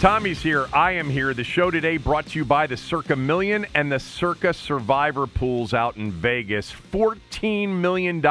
[0.00, 0.66] Tommy's here.
[0.74, 1.32] I am here.
[1.32, 5.72] The show today brought to you by the Circa Million and the Circa Survivor Pools
[5.72, 6.70] out in Vegas.
[6.92, 8.22] $14 million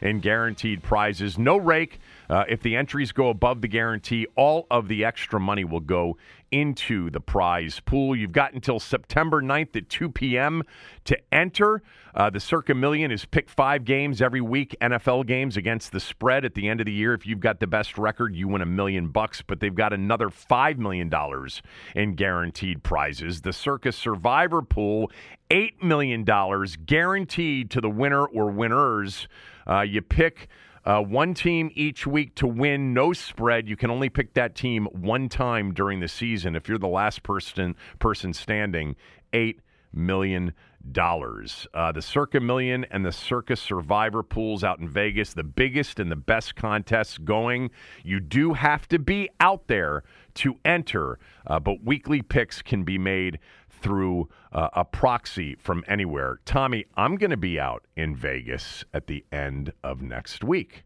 [0.00, 1.36] in guaranteed prizes.
[1.36, 2.00] No rake.
[2.30, 6.16] Uh, if the entries go above the guarantee, all of the extra money will go
[6.52, 8.14] into the prize pool.
[8.14, 10.62] You've got until September 9th at 2 p.m.
[11.04, 11.82] to enter.
[12.14, 16.44] Uh, the Circa Million is pick five games every week, NFL games against the spread
[16.44, 17.14] at the end of the year.
[17.14, 20.28] If you've got the best record, you win a million bucks, but they've got another
[20.28, 21.10] $5 million
[21.96, 23.42] in guaranteed prizes.
[23.42, 25.10] The Circa Survivor Pool,
[25.50, 26.24] $8 million
[26.86, 29.26] guaranteed to the winner or winners.
[29.68, 30.48] Uh, you pick.
[30.84, 33.68] Uh, one team each week to win, no spread.
[33.68, 36.56] You can only pick that team one time during the season.
[36.56, 38.96] If you're the last person person standing,
[39.32, 39.60] eight
[39.92, 40.54] million
[40.92, 41.66] dollars.
[41.74, 46.10] Uh, the Circa Million and the Circa Survivor pools out in Vegas, the biggest and
[46.10, 47.70] the best contests going.
[48.02, 50.02] You do have to be out there
[50.34, 53.38] to enter, uh, but weekly picks can be made
[53.80, 56.40] through uh, a proxy from anywhere.
[56.44, 60.84] Tommy, I'm going to be out in Vegas at the end of next week.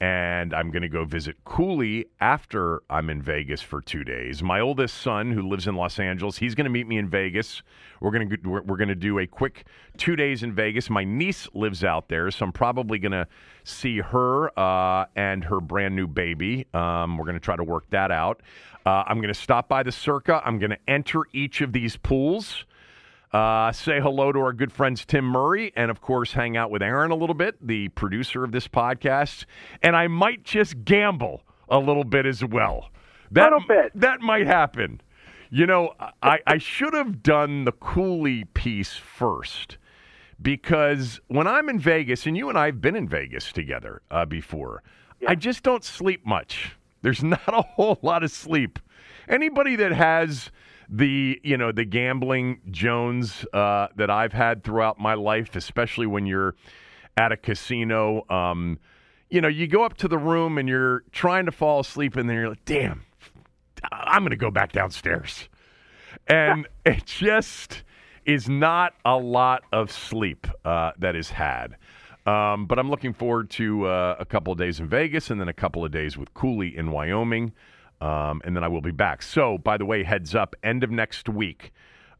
[0.00, 4.42] And I'm going to go visit Cooley after I'm in Vegas for two days.
[4.42, 7.62] My oldest son, who lives in Los Angeles, he's going to meet me in Vegas.
[8.00, 10.90] We're going to we're, we're going to do a quick two days in Vegas.
[10.90, 13.26] My niece lives out there, so I'm probably going to
[13.62, 16.66] see her uh, and her brand new baby.
[16.74, 18.42] Um, we're going to try to work that out.
[18.86, 20.42] Uh, I'm going to stop by the Circa.
[20.44, 22.64] I'm going to enter each of these pools.
[23.32, 26.82] Uh, say hello to our good friends Tim Murray, and of course, hang out with
[26.82, 29.44] Aaron a little bit, the producer of this podcast.
[29.82, 32.90] And I might just gamble a little bit as well.
[33.32, 33.92] That, Little bit.
[33.94, 35.00] That might happen.
[35.50, 39.78] You know, I, I should have done the Cooley piece first
[40.40, 44.26] because when I'm in Vegas, and you and I have been in Vegas together uh,
[44.26, 44.82] before,
[45.26, 46.76] I just don't sleep much.
[47.04, 48.80] There's not a whole lot of sleep.
[49.28, 50.50] Anybody that has
[50.88, 56.26] the you know the gambling Jones uh, that I've had throughout my life, especially when
[56.26, 56.56] you're
[57.16, 58.78] at a casino, um,
[59.30, 62.28] you know, you go up to the room and you're trying to fall asleep, and
[62.28, 63.02] then you're like, "Damn,
[63.92, 65.48] I'm going to go back downstairs,"
[66.26, 67.84] and it just
[68.24, 71.76] is not a lot of sleep uh, that is had.
[72.26, 75.48] Um, but I'm looking forward to uh, a couple of days in Vegas and then
[75.48, 77.52] a couple of days with Cooley in Wyoming.
[78.00, 79.22] Um, and then I will be back.
[79.22, 81.72] So, by the way, heads up, end of next week,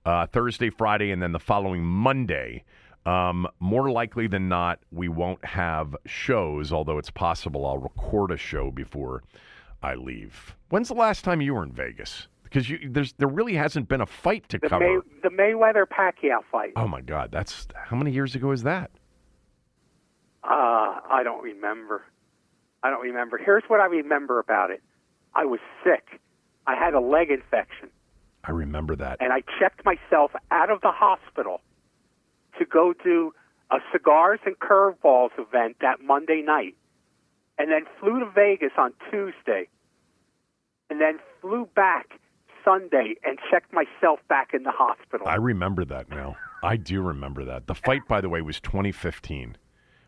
[0.06, 2.64] uh, Thursday, Friday, and then the following Monday.
[3.06, 8.36] Um, more likely than not, we won't have shows, although it's possible I'll record a
[8.36, 9.22] show before
[9.82, 10.54] I leave.
[10.70, 12.28] When's the last time you were in Vegas?
[12.44, 14.84] Because you, there's there really hasn't been a fight to The, cover.
[14.84, 16.72] May, the Mayweather Pacquiao fight.
[16.76, 18.90] Oh my God, that's how many years ago is that?
[20.44, 22.02] Uh, I don't remember.
[22.82, 23.38] I don't remember.
[23.38, 24.82] Here's what I remember about it.
[25.34, 26.20] I was sick.
[26.66, 27.90] I had a leg infection,
[28.44, 29.18] I remember that.
[29.20, 31.60] and I checked myself out of the hospital
[32.58, 33.32] to go do
[33.70, 36.74] a cigars and curveballs event that Monday night,
[37.58, 39.68] and then flew to Vegas on Tuesday,
[40.90, 42.20] and then flew back
[42.64, 45.26] Sunday and checked myself back in the hospital.
[45.26, 46.36] I remember that now.
[46.62, 47.66] I do remember that.
[47.66, 49.56] The fight, by the way, was 2015,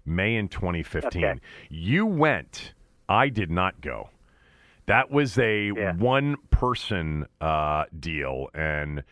[0.06, 1.24] May in 2015.
[1.24, 1.40] Okay.
[1.68, 2.72] You went.
[3.08, 4.10] I did not go.
[4.86, 9.02] That was a one person uh, deal, and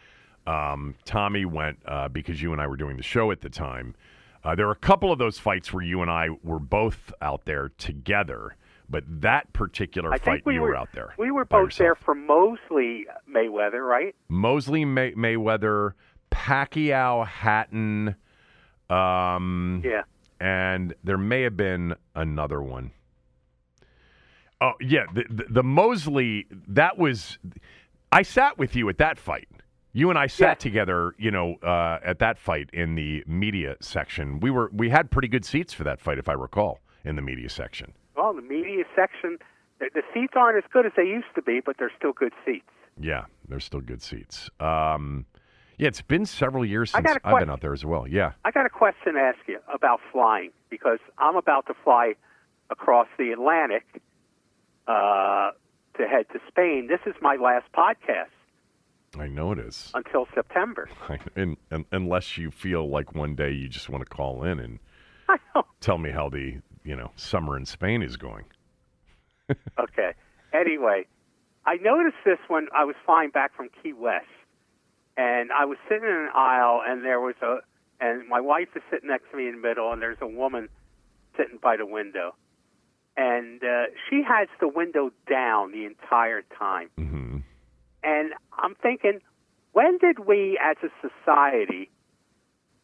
[0.47, 3.95] um, Tommy went uh, because you and I were doing the show at the time.
[4.45, 7.45] Uh, there were a couple of those fights where you and I were both out
[7.47, 8.55] there together,
[8.89, 11.15] but that particular I fight we you were, were out there.
[11.19, 11.99] We were both there yourself.
[12.05, 14.15] for Mosley Mayweather, right?
[14.29, 15.95] Mosley May- Mayweather,
[16.31, 18.15] Pacquiao Hatton,
[18.91, 20.03] um, Yeah.
[20.41, 22.91] And there may have been another one.
[24.61, 27.39] Oh yeah, the, the, the Mosley that was.
[28.13, 29.49] I sat with you at that fight.
[29.93, 30.59] You and I sat Yes.
[30.59, 34.41] together, you know, uh, at that fight in the media section.
[34.41, 37.23] We were we had pretty good seats for that fight, if I recall, in the
[37.23, 37.93] media section.
[38.17, 39.39] Well, the media section,
[39.81, 42.33] the, the seats aren't as good as they used to be, but they're still good
[42.45, 42.67] seats.
[43.01, 44.49] Yeah, they're still good seats.
[44.61, 45.27] Um,
[45.79, 48.07] yeah, it's been several years since I've been out there as well.
[48.07, 48.33] Yeah.
[48.45, 52.15] I got a question to ask you about flying because I'm about to fly
[52.71, 53.85] across the Atlantic
[54.87, 55.51] uh,
[55.97, 56.89] to head to Spain.
[56.89, 58.29] This is my last podcast
[59.19, 59.91] I know it is.
[59.95, 60.89] until September.
[61.37, 64.79] and, and, unless you feel like one day you just want to call in and
[65.81, 68.45] tell me how the you know summer in Spain is going.
[69.79, 70.13] Okay.
[70.55, 71.05] Anyway,
[71.67, 74.25] I noticed this when I was flying back from Key West,
[75.17, 77.59] and I was sitting in an aisle, and there was a,
[78.01, 80.69] and my wife is sitting next to me in the middle, and there's a woman
[81.37, 82.35] sitting by the window,
[83.17, 87.25] and uh, she has the window down the entire time, hmm
[88.05, 89.21] and I'm thinking,
[89.73, 91.91] when did we as a society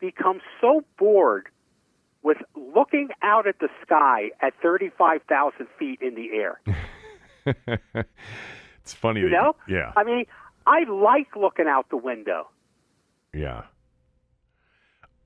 [0.01, 1.49] become so bored
[2.23, 6.61] with looking out at the sky at 35,000 feet in the air?
[8.83, 9.21] it's funny.
[9.21, 9.57] You know?
[9.69, 10.25] yeah, I mean,
[10.71, 12.49] I like looking out the window.
[13.35, 13.65] yeah.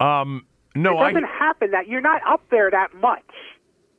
[0.00, 3.22] Um, no, it doesn't happen that you're not up there that much.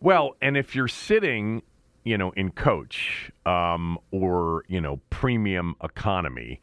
[0.01, 1.62] Well, and if you're sitting,
[2.03, 6.59] you know, in coach um, or you know premium economy,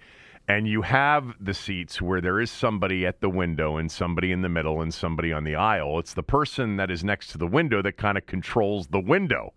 [0.49, 4.43] and you have the seats where there is somebody at the window and somebody in
[4.43, 7.47] the middle and somebody on the aisle, it's the person that is next to the
[7.47, 9.55] window that kind of controls the window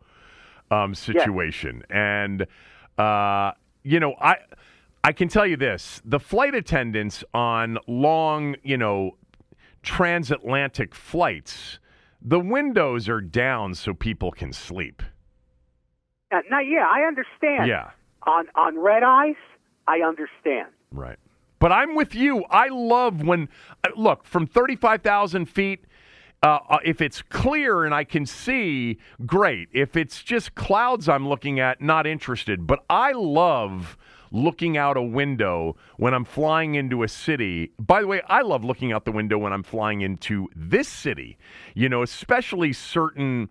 [0.71, 1.83] um, situation.
[1.89, 2.47] And
[2.97, 3.51] uh,
[3.83, 4.37] you know, I
[5.05, 9.17] I can tell you this: the flight attendants on long, you know,
[9.83, 11.77] transatlantic flights,
[12.19, 15.03] the windows are down so people can sleep.
[16.31, 17.69] Uh, now, yeah, I understand.
[17.69, 17.91] Yeah.
[18.23, 19.35] On on red eyes,
[19.87, 20.69] I understand.
[20.91, 21.19] Right.
[21.59, 22.43] But I'm with you.
[22.49, 23.47] I love when,
[23.83, 25.85] uh, look, from 35,000 feet,
[26.41, 29.69] uh, uh, if it's clear and I can see, great.
[29.71, 32.67] If it's just clouds I'm looking at, not interested.
[32.67, 33.97] But I love
[34.35, 37.71] looking out a window when I'm flying into a city.
[37.79, 41.37] By the way, I love looking out the window when I'm flying into this city,
[41.73, 43.49] you know, especially certain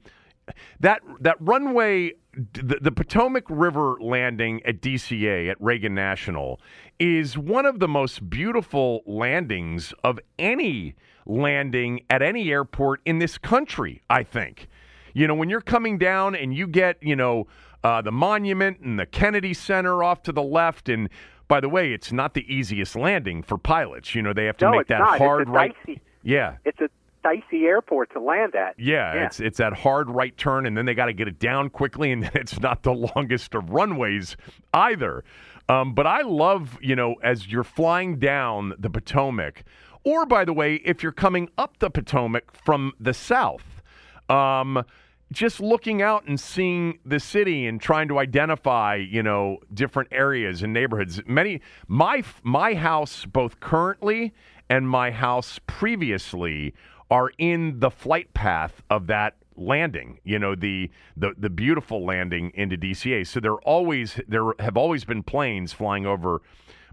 [0.81, 2.13] that that runway
[2.53, 6.61] the, the Potomac River landing at DCA at Reagan National
[6.99, 10.95] is one of the most beautiful landings of any
[11.27, 14.69] landing at any airport in this country, I think.
[15.15, 17.47] You know, when you're coming down and you get, you know,
[17.85, 21.09] uh, the monument and the Kennedy Center off to the left and
[21.47, 24.15] by the way, it's not the easiest landing for pilots.
[24.15, 25.15] You know, they have to No, make that not.
[25.17, 25.77] It's a hard right.
[25.87, 26.89] dicey- Yeah, It's a
[27.23, 28.75] dicey airport to land at.
[28.79, 29.27] yeah, Yeah.
[29.27, 32.13] it's it's that hard right turn, and then they got to get it down quickly,
[32.13, 34.39] and it's not the longest of runways
[34.73, 35.23] either.
[35.69, 39.65] Um, but I love, you know, as you're flying down the Potomac,
[40.03, 43.83] or by the way, if you're coming up the Potomac from the south,
[44.31, 44.83] um,
[45.33, 50.63] just looking out and seeing the city and trying to identify, you know, different areas
[50.63, 51.21] and neighborhoods.
[51.27, 54.33] Many my my house both currently
[54.69, 56.75] and my house previously
[57.11, 62.51] are in the flight path of that landing you know the the the beautiful landing
[62.55, 66.43] into DCA so there always there have always been planes flying over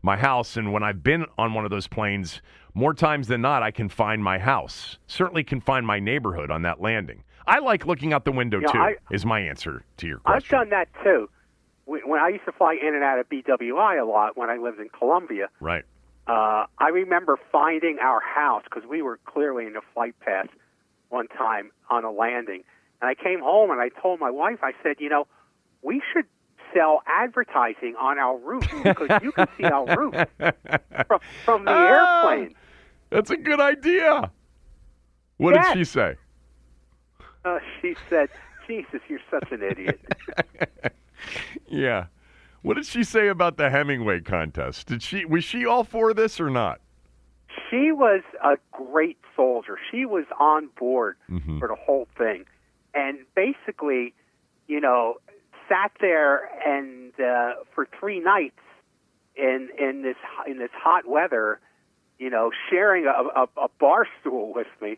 [0.02, 0.58] my house.
[0.58, 2.42] And when I've been on one of those planes
[2.74, 6.62] more times than not I can find my house certainly can find my neighborhood on
[6.62, 10.08] that landing I like looking out the window Yeah, too I- is my answer to
[10.08, 10.56] your question?
[10.58, 11.30] I've done that too.
[11.86, 14.80] When I used to fly in and out of BWI a lot when I lived
[14.80, 15.84] in Columbia, right
[16.28, 20.48] uh, I remember finding our house because we were clearly in the flight path
[21.10, 22.64] one time on a landing.
[23.02, 25.28] And I came home and I told my wife, I said, you know,
[25.82, 26.26] we should
[26.74, 30.14] sell advertising on our roof because you can see our roof
[31.08, 32.30] from, from the Ah.
[32.30, 32.56] airplane.
[33.10, 34.32] that's a good idea
[35.38, 35.74] what Yes.
[35.74, 36.16] did she say
[37.46, 38.30] Uh, she said,
[38.68, 40.00] Jesus, you're such an idiot.
[41.68, 42.06] yeah
[42.64, 46.40] what did she say about the Hemingway contest did she was she all for this
[46.40, 46.82] or not
[47.70, 49.78] she was a great soldier.
[49.92, 51.60] She was on board Mhm.
[51.60, 52.46] for the whole thing,
[52.94, 54.14] and basically,
[54.68, 55.18] you know,
[55.70, 58.60] sat there and uh, for three nights
[59.36, 60.18] in in this
[60.48, 61.60] in this hot weather,
[62.20, 64.98] you know, sharing a, a, a bar stool with me,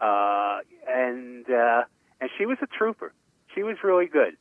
[0.00, 0.58] uh,
[0.88, 1.82] and uh,
[2.20, 3.12] and she was a trooper.
[3.54, 4.36] She was really good.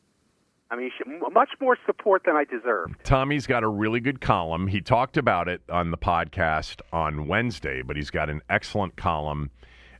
[0.72, 2.96] I mean, she, much more support than I deserved.
[3.04, 4.68] Tommy's got a really good column.
[4.68, 9.52] He talked about it on the podcast on Wednesday, but he's got an excellent column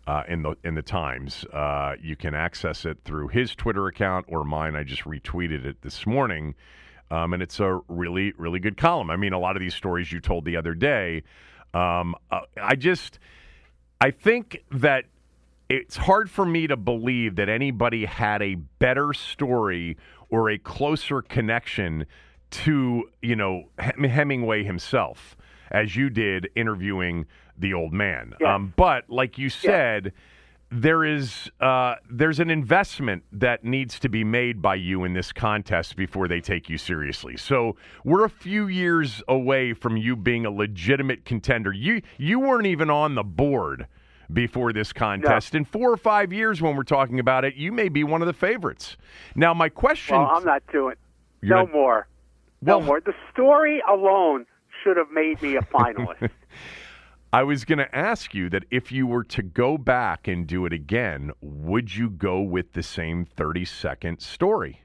[0.08, 1.46] uh, in the in the Times.
[1.54, 4.76] Uh, you can access it through his Twitter account or mine.
[4.76, 6.56] I just retweeted it this morning,
[7.12, 9.10] um, and it's a really really good column.
[9.10, 11.24] I mean, a lot of these stories you told the other day.
[11.74, 13.20] Um, uh, I just
[14.02, 15.06] I think that
[15.74, 19.98] it's hard for me to believe that anybody had a better story
[20.30, 22.06] or a closer connection
[22.52, 25.36] to you know Hemingway himself
[25.72, 27.26] as you did interviewing
[27.58, 28.36] the old man.
[28.46, 30.14] Um, but like you said,
[30.70, 35.32] there is uh, there's an investment that needs to be made by you in this
[35.32, 37.36] contest before they take you seriously.
[37.36, 41.74] So we're a few years away from you being a legitimate contender.
[41.74, 43.88] You you weren't even on the board
[44.32, 45.54] before this contest.
[45.54, 45.58] No.
[45.58, 48.28] In four or five years, when we're talking about it, you may be one of
[48.28, 48.98] the favorites.
[49.36, 50.18] Now, my question.
[50.18, 50.96] Well, I'm not doing.
[51.42, 52.08] No not, more.
[52.62, 53.02] Well, no more.
[53.02, 54.46] The story alone
[54.84, 56.30] should have made me a finalist.
[57.34, 60.66] I was going to ask you that if you were to go back and do
[60.68, 64.84] it again, would you go with the same 30 second story?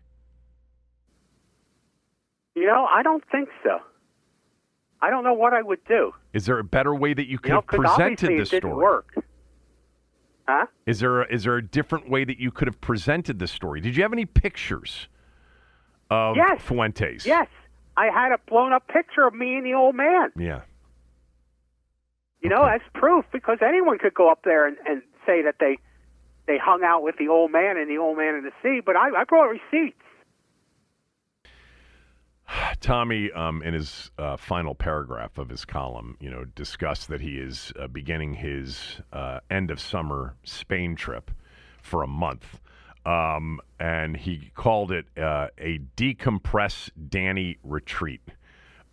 [2.54, 3.80] You know, I don't think so.
[5.00, 6.12] I don't know what I would do.
[6.32, 8.58] Is there a better way that you could you know, have presented the story?
[8.58, 9.14] It didn't work.
[10.48, 10.64] Huh?
[10.86, 13.82] Is there a, is there a different way that you could have presented the story?
[13.82, 15.08] Did you have any pictures
[16.10, 16.62] of yes.
[16.62, 17.26] Fuentes?
[17.26, 17.48] Yes.
[17.98, 20.30] I had a blown up picture of me and the old man.
[20.38, 20.62] Yeah.
[22.40, 25.76] You know, as proof because anyone could go up there and, and say that they
[26.46, 28.96] they hung out with the old man and the old man in the sea, but
[28.96, 30.00] I, I brought receipts.
[32.80, 37.38] Tommy, um, in his uh, final paragraph of his column, you know, discussed that he
[37.38, 41.30] is uh, beginning his uh, end of summer Spain trip
[41.82, 42.60] for a month,
[43.06, 48.22] um, and he called it uh, a decompress Danny retreat.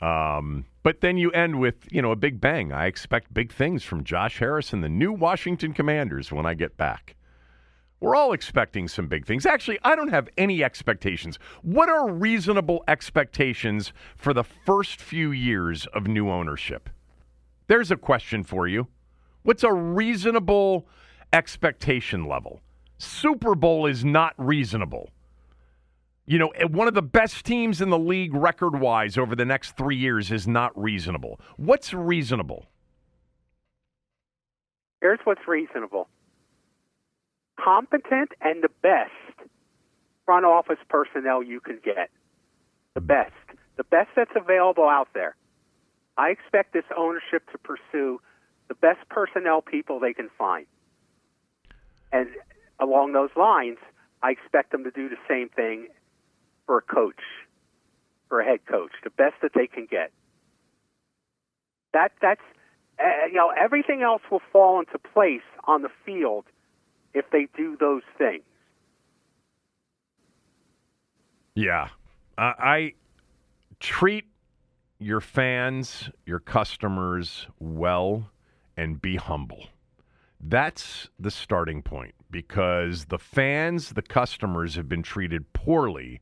[0.02, 2.72] Um, but then you end with, you know, a big bang.
[2.72, 6.78] I expect big things from Josh Harris and the new Washington Commanders when I get
[6.78, 7.16] back.
[8.00, 9.46] We're all expecting some big things.
[9.46, 11.40] Actually, I don't have any expectations.
[11.62, 16.90] What are reasonable expectations for the first few years of new ownership?
[17.68, 18.88] There's a question for you.
[19.44, 20.88] What's a reasonable
[21.32, 22.62] expectation level?
[22.98, 25.10] Super Bowl is not reasonable.
[26.26, 29.46] You know, eh, one of the best teams in the league record wise over the
[29.46, 31.40] next three years is not reasonable.
[31.58, 32.66] What's reasonable?
[35.02, 36.08] Here's what's reasonable
[37.58, 39.12] competent and the best
[40.26, 42.10] front office personnel you can get.
[42.94, 43.34] The best.
[43.78, 45.36] The best that's available out there.
[46.18, 48.22] I expect this ownership to pursue
[48.68, 50.66] the best personnel people they can find.
[52.12, 52.30] And
[52.80, 53.78] along those lines,
[54.24, 55.88] I expect them to do the same thing
[56.66, 57.22] for a coach,
[58.30, 60.12] for a head coach, the best that they can get.
[61.94, 62.42] That that's
[63.00, 66.46] uh, you know everything else will fall into place on the field
[67.16, 68.44] if they do those things.
[71.56, 71.88] Yeah.
[72.38, 72.94] I
[73.80, 74.26] treat
[75.00, 78.30] your fans, your customers well,
[78.78, 79.70] and be humble.
[80.42, 86.20] That's the starting point because the fans, the customers have been treated poorly,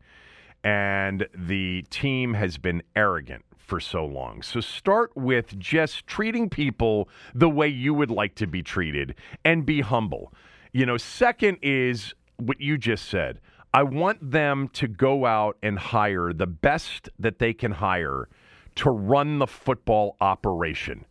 [0.63, 4.43] and the team has been arrogant for so long.
[4.43, 9.65] So start with just treating people the way you would like to be treated and
[9.65, 10.31] be humble.
[10.73, 13.39] You know, second is what you just said.
[13.75, 18.27] I want them to go out and hire the best that they can hire
[18.75, 21.05] to run the football operation.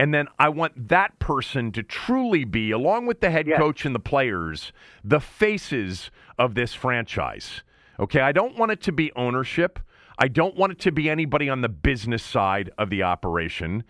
[0.00, 3.58] And then I want that person to truly be, along with the head yes.
[3.58, 4.72] coach and the players,
[5.04, 7.62] the faces of this franchise.
[8.00, 9.78] Okay, I don't want it to be ownership.
[10.18, 13.84] I don't want it to be anybody on the business side of the operation.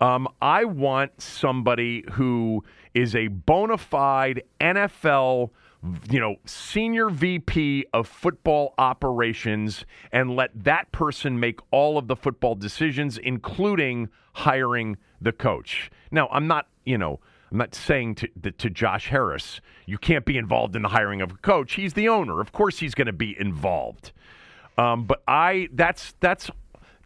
[0.00, 5.50] Um, I want somebody who is a bona fide NFL,
[6.10, 12.16] you know, senior VP of football operations, and let that person make all of the
[12.16, 15.90] football decisions, including hiring the coach.
[16.10, 17.20] Now, I'm not, you know.
[17.50, 21.30] I'm not saying to, to Josh Harris, you can't be involved in the hiring of
[21.30, 21.74] a coach.
[21.74, 22.40] He's the owner.
[22.40, 24.10] Of course, he's going to be involved.
[24.76, 26.50] Um, but I, that's that's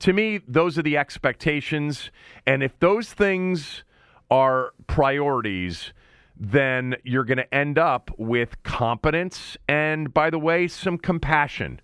[0.00, 2.11] to me, those are the expectations.
[2.47, 3.85] And if those things
[4.31, 5.93] are priorities,
[6.38, 11.81] then you're going to end up with competence and, by the way, some compassion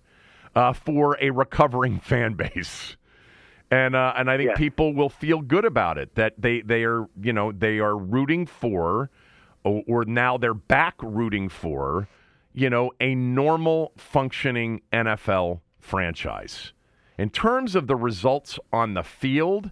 [0.55, 2.97] uh, for a recovering fan base.
[3.71, 4.57] And uh, and I think yes.
[4.59, 8.45] people will feel good about it that they they are you know they are rooting
[8.45, 9.09] for
[9.65, 12.07] or, or now they're back rooting for,
[12.53, 16.71] you know, a normal functioning NFL franchise.
[17.17, 19.71] In terms of the results on the field,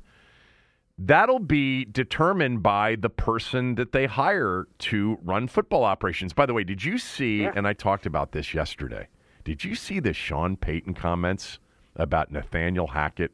[0.97, 6.33] that'll be determined by the person that they hire to run football operations.
[6.33, 7.51] By the way, did you see, Yeah.
[7.55, 9.07] and I talked about this yesterday,
[9.43, 11.59] did you see the Sean Payton comments
[11.95, 13.31] about Nathaniel Hackett?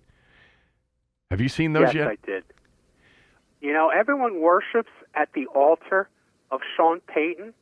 [1.30, 2.08] Have you seen those yes, yet?
[2.08, 2.44] I did.
[3.62, 6.10] You know, everyone worships at the altar
[6.50, 7.54] of Sean Payton,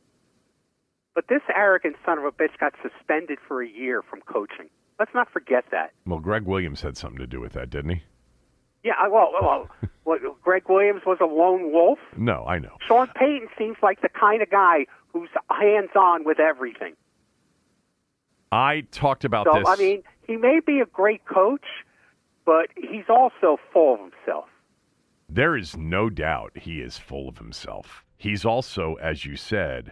[1.14, 4.70] but this arrogant son of a bitch got suspended for a year from coaching.
[5.00, 5.92] Let's not forget that.
[6.06, 8.04] Well, Gregg Williams had something to do with that, didn't he?
[8.84, 9.70] Yeah, well, well,
[10.06, 12.00] well Gregg Williams was a lone wolf.
[12.16, 12.78] No, I know.
[12.88, 16.94] Sean Payton seems like the kind of guy who's hands-on with everything.
[18.52, 19.68] I talked about So, this.
[19.68, 21.66] I mean, he may be a great coach,
[22.46, 24.46] but he's also full of himself.
[25.30, 28.06] There is no doubt he is full of himself.
[28.18, 29.92] He's also, as you said,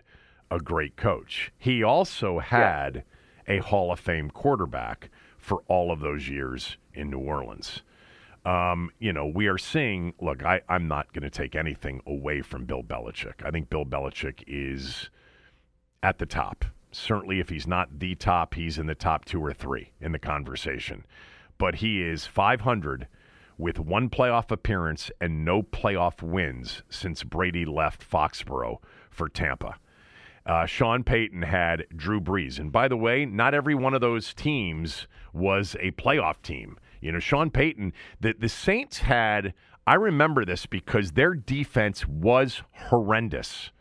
[0.50, 1.52] a great coach.
[1.58, 3.04] He also had
[3.48, 7.82] a Hall of Fame quarterback for all of those years in New Orleans.
[8.46, 12.42] Um, you know, we are seeing, look, I, I'm not going to take anything away
[12.42, 13.44] from Bill Belichick.
[13.44, 15.10] I think Bill Belichick is
[16.04, 16.66] at the top.
[16.92, 20.20] Certainly, if he's not the top, he's in the top two or three in the
[20.20, 21.06] conversation.
[21.58, 23.08] But he is 500
[23.58, 29.76] with one playoff appearance and no playoff wins since Brady left Foxborough for Tampa.
[30.46, 32.60] Uh, Sean Payton had Drew Brees.
[32.60, 36.78] And by the way, not every one of those teams was a playoff team.
[37.02, 39.54] You know, Sean Payton, the, the Saints had,
[39.88, 43.72] I remember this because their defense was horrendous.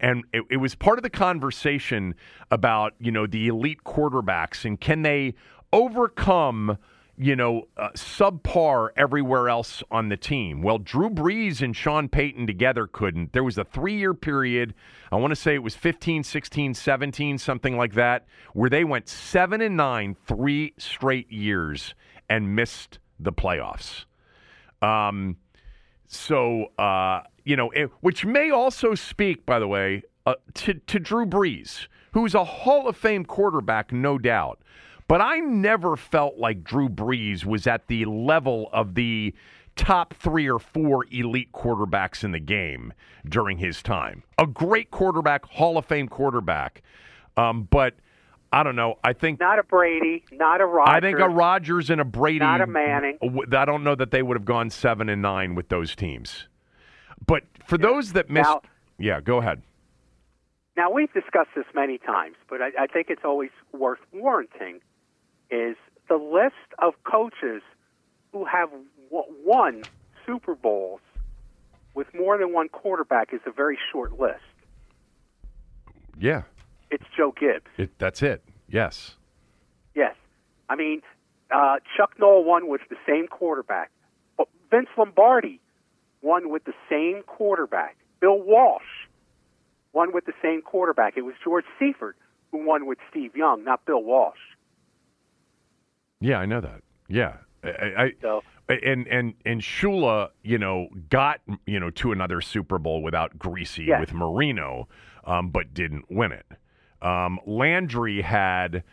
[0.00, 2.14] And it, it was part of the conversation
[2.50, 5.34] about, you know, the elite quarterbacks and can they
[5.72, 6.78] overcome,
[7.20, 10.62] you know, uh, subpar everywhere else on the team.
[10.62, 13.32] Well, Drew Brees and Sean Payton together couldn't.
[13.32, 14.74] There was a three year period,
[15.10, 19.08] I want to say it was 15, 16, 17, something like that, where they went
[19.08, 21.94] seven and nine three straight years
[22.30, 24.04] and missed the playoffs.
[24.80, 25.36] Um,
[26.06, 31.00] so, uh, you know, it, which may also speak, by the way, uh, to, to
[31.00, 34.60] Drew Brees, who's a Hall of Fame quarterback, no doubt.
[35.08, 39.34] But I never felt like Drew Brees was at the level of the
[39.74, 42.92] top three or four elite quarterbacks in the game
[43.26, 44.22] during his time.
[44.36, 46.82] A great quarterback, Hall of Fame quarterback.
[47.38, 47.94] Um, but
[48.52, 48.96] I don't know.
[49.02, 50.94] I think Not a Brady, not a Rodgers.
[50.94, 52.40] I think a Rodgers and a Brady.
[52.40, 53.18] Not a Manning.
[53.56, 56.48] I don't know that they would have gone seven and nine with those teams.
[57.26, 58.62] But for those that missed, Now-
[58.98, 59.62] yeah, go ahead.
[60.76, 64.80] Now we've discussed this many times, but I, I think it's always worth warranting.
[65.50, 65.76] Is
[66.08, 67.62] the list of coaches
[68.32, 68.68] who have
[69.10, 69.82] won
[70.26, 71.00] Super Bowls
[71.94, 74.40] with more than one quarterback is a very short list.
[76.18, 76.42] Yeah,
[76.90, 77.66] It's Joe Gibbs.
[77.76, 78.42] it, that's it.
[78.68, 79.14] Yes.
[79.94, 80.14] Yes.
[80.68, 81.00] I mean,
[81.50, 83.90] uh, Chuck Noll won with the same quarterback.
[84.36, 85.60] But Vince Lombardi
[86.20, 87.96] won with the same quarterback.
[88.20, 88.82] Bill Walsh
[89.92, 91.16] won with the same quarterback.
[91.16, 92.16] It was George Seifert
[92.50, 94.36] who won with Steve Young, not Bill Walsh.
[96.20, 96.80] Yeah, I know that.
[97.08, 102.40] Yeah, I, I, So- and and and Shula, you know, got you know to another
[102.42, 104.00] Super Bowl without Griese Yes.
[104.00, 104.88] with Marino,
[105.24, 106.46] um, but didn't win it.
[107.02, 108.84] Um, Landry had.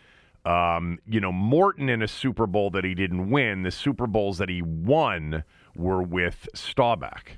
[0.46, 3.64] Um, you know, Morton in a Super Bowl that he didn't win.
[3.64, 5.44] The Super Bowls that he won
[5.76, 7.32] were with Staubach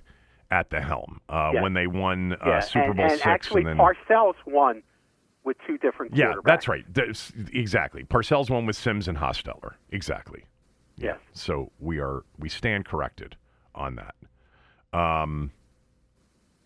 [0.51, 3.25] at the helm uh, when they won uh, Yeah, Super and, Bowl and six.
[3.25, 4.83] actually, and then Parcells won
[5.47, 6.83] with two different yeah, that's right.
[6.93, 8.03] That's, exactly.
[8.03, 9.75] Parcells won with Sims and Hostetler.
[9.91, 10.45] Exactly.
[10.97, 11.05] Yeah.
[11.05, 11.19] Yes.
[11.31, 13.35] So we are we stand corrected
[13.73, 14.15] on that.
[14.97, 15.51] Um.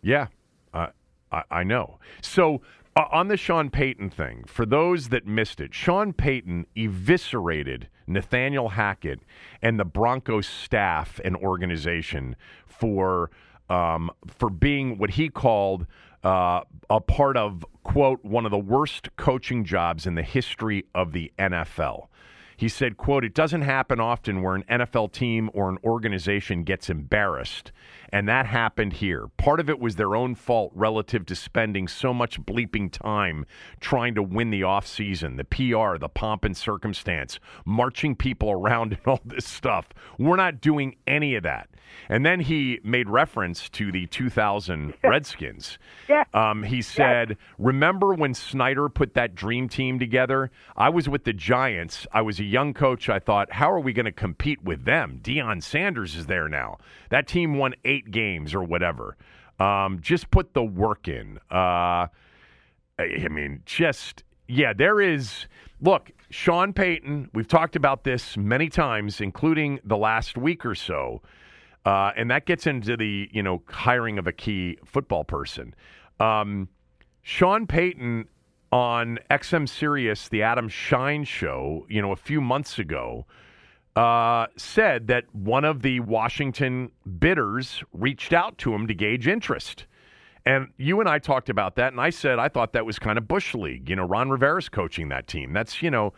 [0.01, 0.27] Yeah,
[0.73, 0.87] uh,
[1.31, 1.99] I I know.
[2.21, 2.61] So
[2.95, 8.69] uh, on the Sean Payton thing, for those that missed it, Sean Payton eviscerated Nathaniel
[8.69, 9.19] Hackett
[9.61, 13.29] and the Broncos staff and organization for
[13.69, 15.85] um, for being what he called
[16.23, 21.13] uh, a part of quote one of the worst coaching jobs in the history of
[21.13, 22.07] the NFL.
[22.55, 26.91] He said, quote, it doesn't happen often where an NFL team or an organization gets
[26.91, 27.71] embarrassed.
[28.11, 29.27] And that happened here.
[29.37, 33.45] Part of it was their own fault relative to spending so much bleeping time
[33.79, 39.01] trying to win the offseason, the PR, the pomp and circumstance, marching people around and
[39.07, 39.89] all this stuff.
[40.19, 41.69] We're not doing any of that.
[42.09, 45.77] And then he made reference to the 2000 Redskins.
[46.09, 46.23] Yeah.
[46.33, 50.51] Um, he said, Remember when Snyder put that dream team together?
[50.75, 52.07] I was with the Giants.
[52.11, 53.09] I was a young coach.
[53.09, 55.19] I thought, How are we going to compete with them?
[55.21, 56.77] Deion Sanders is there now.
[57.09, 59.17] That team won eight games or whatever.
[59.59, 61.37] Um, just put the work in.
[61.51, 62.07] Uh,
[62.97, 65.47] I mean, just yeah, there is.
[65.81, 67.29] Look, Sean Payton.
[67.33, 71.21] We've talked about this many times, including the last week or so,
[71.85, 75.73] uh, and that gets into the you know hiring of a key football person.
[76.19, 76.69] Um,
[77.21, 78.27] Sean Payton
[78.71, 83.25] on XM Sirius, the Adam Schein show, you know, a few months ago,
[83.95, 89.85] uh, said that one of the Washington bidders reached out to him to gauge interest.
[90.45, 93.17] And you and I talked about that, and I said I thought that was kind
[93.17, 93.89] of Bush League.
[93.89, 95.53] You know, Ron Rivera's coaching that team.
[95.53, 96.13] That's, you know,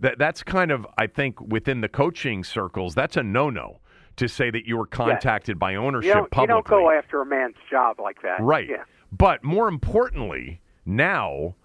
[0.00, 3.80] that that's kind of, I think, within the coaching circles, that's a no no
[4.16, 6.42] to say that you were contacted by ownership you publicly.
[6.42, 8.40] You don't go after a man's job like that.
[8.40, 8.68] Right.
[8.68, 8.84] Yeah.
[9.10, 11.56] But more importantly, now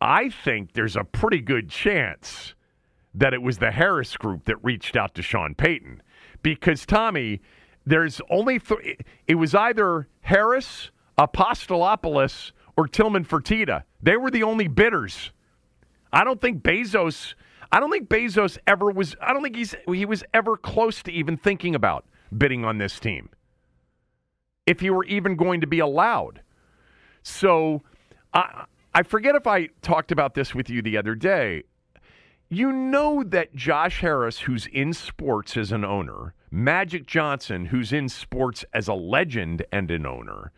[0.00, 2.54] I think there's a pretty good chance
[3.18, 6.02] that it was the Harris group that reached out to Sean Payton.
[6.42, 7.40] Because, Tommy,
[7.84, 13.82] there's only, th- it was either Harris, Apostolopoulos, or Tillman Fertitta.
[14.00, 15.32] They were the only bidders.
[16.12, 17.34] I don't think Bezos,
[17.72, 21.12] I don't think Bezos ever was, I don't think he's, he was ever close to
[21.12, 22.04] even thinking about
[22.36, 23.30] bidding on this team.
[24.64, 26.42] If he were even going to be allowed.
[27.22, 27.82] So,
[28.32, 31.64] I, I forget if I talked about this with you the other day.
[32.50, 38.08] You know that Josh Harris, who's in sports as an owner, Magic Johnson, who's in
[38.08, 40.50] sports as a legend and an owner,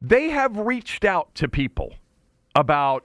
[0.00, 1.94] they have reached out to people
[2.54, 3.04] about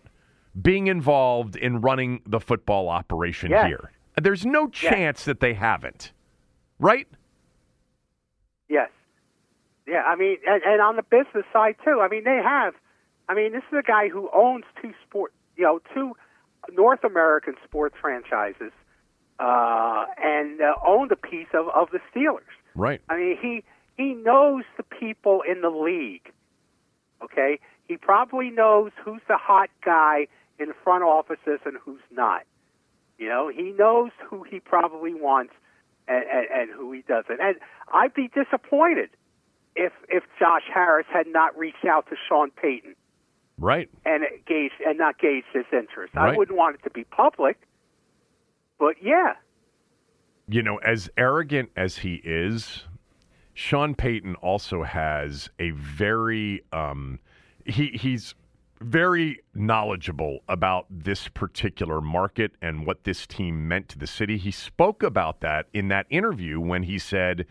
[0.62, 3.68] being involved in running the football operation Yes.
[3.68, 3.92] here.
[4.22, 6.14] There's no chance that they haven't,
[6.80, 7.08] right?
[8.70, 8.90] Yes.
[9.86, 12.00] Yeah, I mean, and, and on the business side too.
[12.02, 12.74] I mean, they have.
[13.28, 16.16] I mean, this is a guy who owns two sport, you know, two
[16.72, 18.72] North American sports franchises,
[19.40, 22.42] uh, and uh, owned a piece of of the Steelers.
[22.76, 23.02] Right.
[23.10, 23.64] I mean, he
[23.98, 26.32] he knows the people in the league.
[27.24, 30.28] Okay, he probably knows who's the hot guy
[30.60, 32.44] in front offices and who's not.
[33.18, 35.54] You know, he knows who he probably wants
[36.08, 37.40] and, and, and who he doesn't.
[37.40, 37.56] And
[37.94, 39.10] I'd be disappointed
[39.76, 42.96] if if Josh Harris had not reached out to Sean Payton
[43.64, 43.90] Right.
[44.06, 46.16] and gauged and not gauged his interest.
[46.16, 47.58] I wouldn't want it to be public,
[48.78, 49.34] but yeah,
[50.48, 52.84] you know, as arrogant as he is,
[53.54, 57.20] Sean Payton also has a very um,
[57.66, 58.36] he he's
[58.82, 64.38] very knowledgeable about this particular market and what this team meant to the city.
[64.38, 67.46] He spoke about that in that interview when he said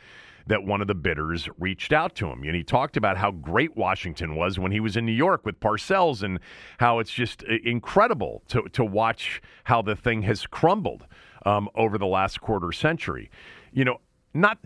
[0.47, 2.43] that one of the bidders reached out to him.
[2.45, 5.61] And he talked about how great Washington was when he was in New York with
[5.61, 6.39] Parcells and
[6.79, 11.07] how it's just uh, incredible to, to watch how the thing has crumbled
[11.47, 13.31] um, over the last quarter century.
[13.73, 14.01] You know,
[14.35, 14.59] not,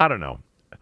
[0.00, 0.40] I don't know.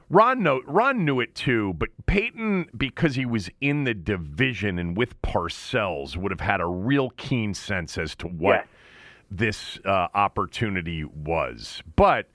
[0.09, 4.97] Ron, know, Ron knew it too, but Payton, because he was in the division and
[4.97, 8.67] with Parcells, would have had a real keen sense as to what Yes.
[9.31, 11.83] this uh, opportunity was.
[11.97, 12.29] But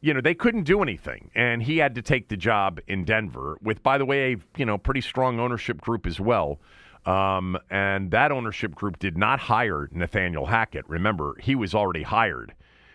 [0.00, 3.58] you know they couldn't do anything, and he had to take the job in Denver
[3.62, 6.60] with, by the way, a you know pretty strong ownership group as well.
[7.06, 10.88] Um, and that ownership group did not hire Nathaniel Hackett.
[10.88, 12.54] Remember, he was already hired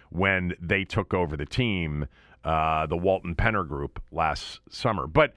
[0.09, 2.05] when they took over the team,
[2.43, 5.07] uh, the Walton Penner Group last summer.
[5.07, 5.33] But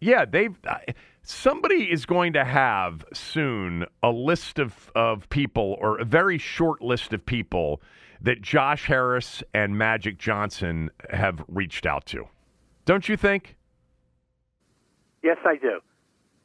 [0.00, 0.56] yeah, they've.
[0.66, 0.78] Uh,
[1.22, 6.82] somebody is going to have soon a list of, of people, or a very short
[6.82, 7.80] list of people
[8.24, 12.28] that Josh Harris and Magic Johnson have reached out to.
[12.84, 13.56] Don't you think?
[15.24, 15.80] yes, I do.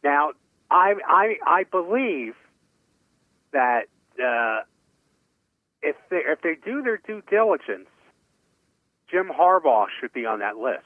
[0.04, 0.32] Now,
[0.72, 2.34] I I I believe
[3.52, 3.84] that
[4.18, 4.64] uh,
[5.84, 7.90] if they if they do their due diligence,
[9.12, 10.86] Jim Harbaugh should be on that list.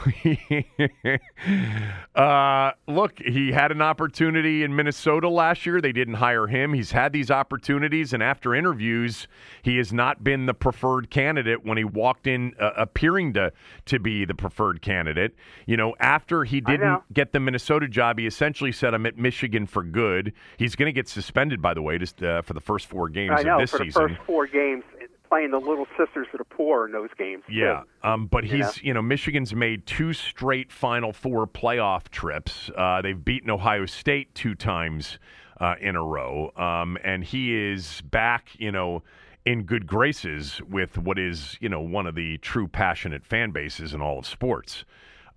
[2.14, 5.80] uh, look, he had an opportunity in Minnesota last year.
[5.80, 6.72] They didn't hire him.
[6.72, 9.28] He's had these opportunities, and after interviews,
[9.62, 13.52] he has not been the preferred candidate when he walked in uh, appearing to
[13.86, 15.34] to be the preferred candidate.
[15.66, 19.66] You know, after he didn't get the Minnesota job, he essentially said, "I'm at Michigan
[19.66, 22.86] for good." He's going to get suspended, by the way, just uh, for the first
[22.86, 24.08] four games I know of this for the season.
[24.08, 24.84] first four games,
[25.30, 27.44] playing the Little Sisters of the Poor in those games.
[27.46, 27.54] too.
[27.54, 32.70] Yeah, um, but You he's you know Michigan's made two straight Final Four playoff trips.
[32.76, 35.18] Uh, they've beaten Ohio State two times
[35.60, 38.48] uh, in a row, um, and he is back.
[38.58, 39.02] You know.
[39.46, 43.94] In good graces with what is, you know, one of the true passionate fan bases
[43.94, 44.84] in all of sports.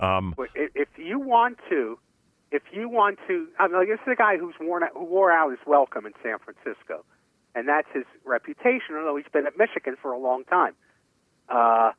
[0.02, 1.98] Um, if you want to,
[2.52, 5.32] if you want to, I mean, this is a guy who's worn out, who wore
[5.32, 7.06] out his welcome in San Francisco,
[7.56, 8.96] and that's his reputation.
[8.96, 10.74] Although he's been at Michigan for a long time,
[11.50, 11.92] uh,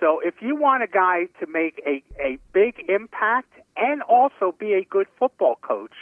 [0.00, 4.74] So if you want a guy to make a, a big impact and also be
[4.74, 5.92] a good football coach,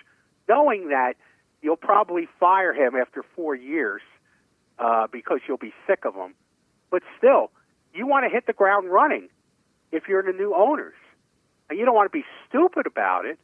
[0.48, 1.14] knowing that
[1.62, 4.02] you'll probably fire him after four years
[4.78, 6.34] uh, because you'll be sick of him,
[6.90, 7.50] but still,
[7.94, 9.28] you want to hit the ground running
[9.92, 10.94] if you're the new owners.
[11.70, 13.38] And you don't want to be stupid about it,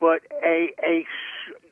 [0.00, 1.06] but a a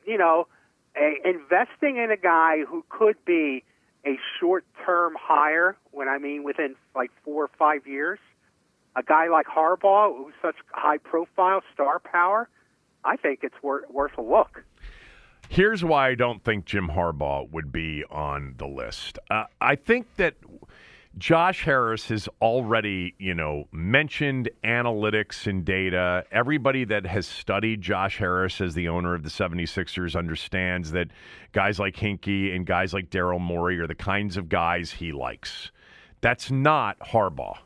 [0.05, 0.47] you know
[0.95, 3.63] a investing in a guy who could be
[4.05, 8.19] a short term hire when I mean within like four or five years,
[8.95, 12.49] a guy like Harbaugh who's such high profile star power,
[13.03, 14.63] I think it's worth worth a look.
[15.49, 19.19] Here's why I don't think Jim Harbaugh would be on the list.
[19.29, 20.35] Uh, I think that
[21.17, 26.23] Josh Harris has already, you know, mentioned analytics and data.
[26.31, 31.07] Everybody that has studied Josh Harris as the owner of the 76ers understands that
[31.51, 35.71] guys like Hinkie and guys like Daryl Morey are the kinds of guys he likes.
[36.21, 37.57] That's not Harbaugh.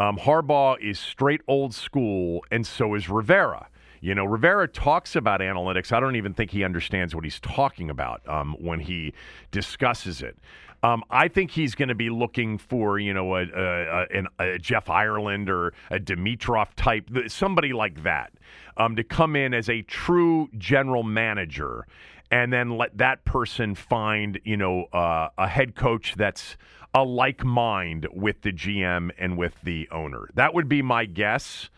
[0.00, 3.68] Um, Harbaugh is straight old school, and so is Rivera.
[4.00, 5.92] You know, Rivera talks about analytics.
[5.92, 9.14] I don't even think he understands what he's talking about um, when he
[9.50, 10.36] discusses it.
[10.84, 14.58] Um, I think he's going to be looking for, you know, a, a, a, a,
[14.58, 18.34] Jeff Ireland or a Dimitroff type, somebody like that,
[18.76, 21.86] um, to come in as a true general manager
[22.30, 26.58] and then let that person find, you know, uh, a head coach that's
[26.92, 30.28] a like mind with the GM and with the owner.
[30.34, 31.70] That would be my guess.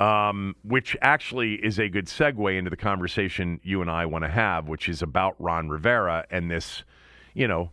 [0.00, 4.28] Um, which actually is a good segue into the conversation you and I want to
[4.28, 6.82] have, which is about Ron Rivera and this,
[7.34, 7.70] you know,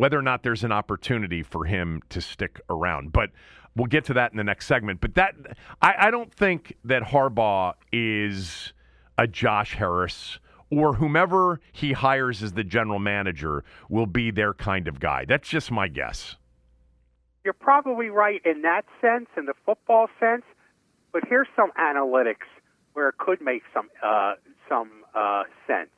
[0.00, 3.12] whether or not there's an opportunity for him to stick around.
[3.12, 3.28] But
[3.76, 5.02] we'll get to that in the next segment.
[5.02, 5.34] But that
[5.82, 8.72] I, I don't think that Harbaugh is
[9.18, 10.38] a Josh Harris
[10.70, 15.26] or whomever he hires as the general manager will be their kind of guy.
[15.26, 16.36] That's just my guess.
[17.44, 20.44] You're probably right in that sense, in the football sense.
[21.12, 22.48] But here's some analytics
[22.94, 24.36] where it could make some uh,
[24.66, 25.90] some uh, sense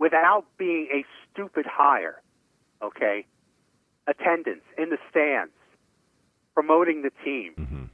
[0.00, 2.20] without being a stupid hire
[2.84, 3.26] okay?
[4.06, 5.52] Attendance in the stands,
[6.54, 7.52] promoting the team.
[7.58, 7.84] Mm-hmm.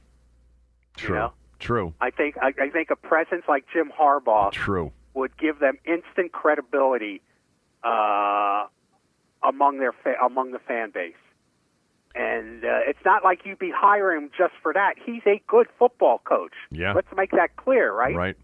[0.97, 1.15] True.
[1.15, 1.33] You know?
[1.59, 1.93] True.
[2.01, 4.91] I think I, I think a presence like Jim Harbaugh True.
[5.13, 7.21] would give them instant credibility
[7.83, 8.65] uh,
[9.43, 11.13] among their fa- among the fan base.
[12.15, 14.95] And uh, it's not like you'd be hiring him just for that.
[15.05, 16.51] He's a good football coach.
[16.71, 16.93] Yeah.
[16.93, 18.15] Let's make that clear, right?
[18.15, 18.37] Right.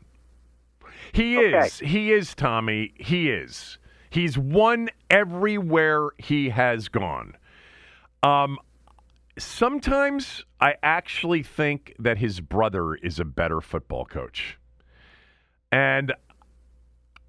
[1.12, 1.66] He Okay.
[1.68, 1.80] is.
[1.80, 2.94] He is, Tommy.
[2.96, 3.78] He is.
[4.10, 7.36] He's won everywhere he has gone.
[8.24, 8.58] Um,
[9.38, 14.58] sometimes I actually think that his brother is a better football coach.
[15.72, 16.14] And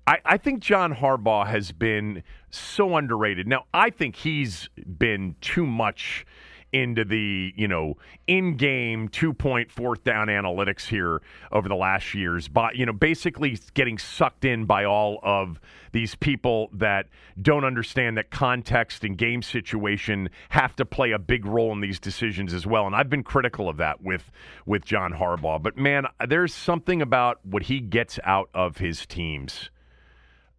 [0.06, 3.46] I, I think John Harbaugh has been so underrated.
[3.46, 6.24] Now, I think he's been too much
[6.72, 12.48] into the, you know, in-game two-point fourth down analytics here over the last years.
[12.48, 15.60] But, you know, basically getting sucked in by all of
[15.92, 17.06] these people that
[17.40, 21.98] don't understand that context and game situation have to play a big role in these
[21.98, 22.86] decisions as well.
[22.86, 24.30] And I've been critical of that with
[24.66, 25.62] with John Harbaugh.
[25.62, 29.70] But man, there's something about what he gets out of his teams.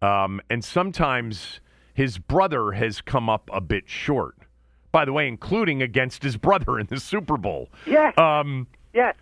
[0.02, 1.60] Um, and sometimes
[1.94, 4.34] his brother has come up a bit short.
[4.92, 7.68] By the way, including against his brother in the Super Bowl.
[7.86, 8.16] Yes.
[8.18, 9.14] Um, yes.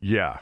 [0.00, 0.38] yeah.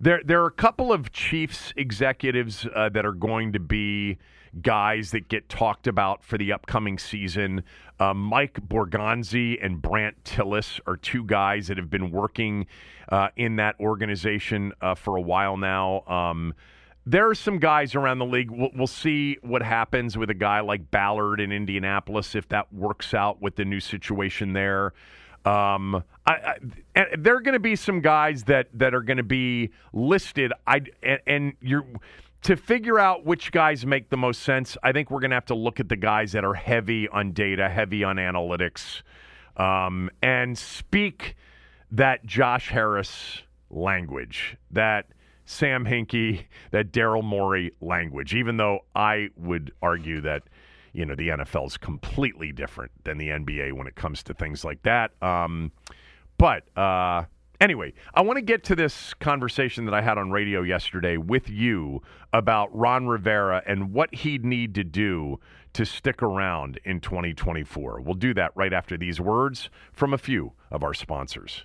[0.00, 4.18] There, there are a couple of Chiefs executives uh, that are going to be
[4.62, 7.64] guys that get talked about for the upcoming season.
[7.98, 12.66] Uh, Mike Borgonzi and Brandt Tilis are two guys that have been working
[13.10, 16.02] uh, in that organization uh, for a while now.
[16.06, 16.54] Um,
[17.06, 18.50] there are some guys around the league.
[18.50, 23.12] We'll, we'll, see what happens with a guy like Ballard in Indianapolis if that works
[23.12, 24.94] out with the new situation there.
[25.44, 26.56] Um, I,
[26.96, 30.52] I, there are going to be some guys that that are going to be listed.
[30.66, 31.84] I and, and you're
[32.42, 34.76] to figure out which guys make the most sense.
[34.82, 37.32] I think we're going to have to look at the guys that are heavy on
[37.32, 39.02] data, heavy on analytics,
[39.58, 41.36] um, and speak
[41.90, 45.06] that Josh Harris language that.
[45.44, 50.44] Sam Hinkie, that Daryl Morey language, even though I would argue that,
[50.92, 54.64] you know, the NFL is completely different than the NBA when it comes to things
[54.64, 55.10] like that.
[55.22, 55.72] Um,
[56.38, 57.24] but uh,
[57.60, 61.48] anyway, I want to get to this conversation that I had on radio yesterday with
[61.48, 62.02] you
[62.32, 65.40] about Ron Rivera and what he'd need to do
[65.74, 68.00] to stick around in 2024.
[68.00, 71.64] We'll do that right after these words from a few of our sponsors.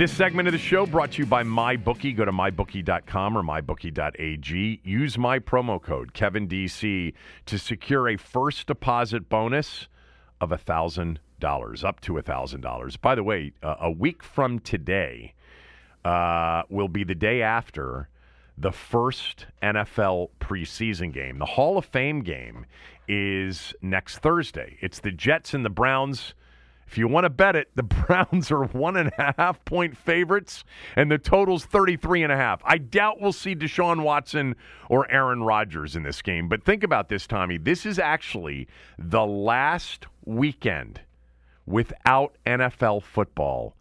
[0.00, 2.16] This segment of the show brought to you by MyBookie.
[2.16, 4.80] Go to mybookie.com or mybookie.ag.
[4.82, 7.12] Use my promo code KevinDC
[7.44, 9.88] to secure a first deposit bonus
[10.40, 13.00] of $1,000, up to $1,000.
[13.02, 15.34] By the way, uh, a week from today
[16.02, 18.08] uh, will be the day after
[18.56, 21.36] the first NFL preseason game.
[21.36, 22.64] The Hall of Fame game
[23.06, 24.78] is next Thursday.
[24.80, 26.32] It's the Jets and the Browns.
[26.90, 30.64] If you want to bet it, the Browns are one and a half point favorites,
[30.96, 32.60] and the total's 33 and a half.
[32.64, 34.56] I doubt we'll see Deshaun Watson
[34.88, 36.48] or Aaron Rodgers in this game.
[36.48, 37.58] But think about this, Tommy.
[37.58, 38.66] This is actually
[38.98, 41.00] the last weekend
[41.64, 43.76] without NFL football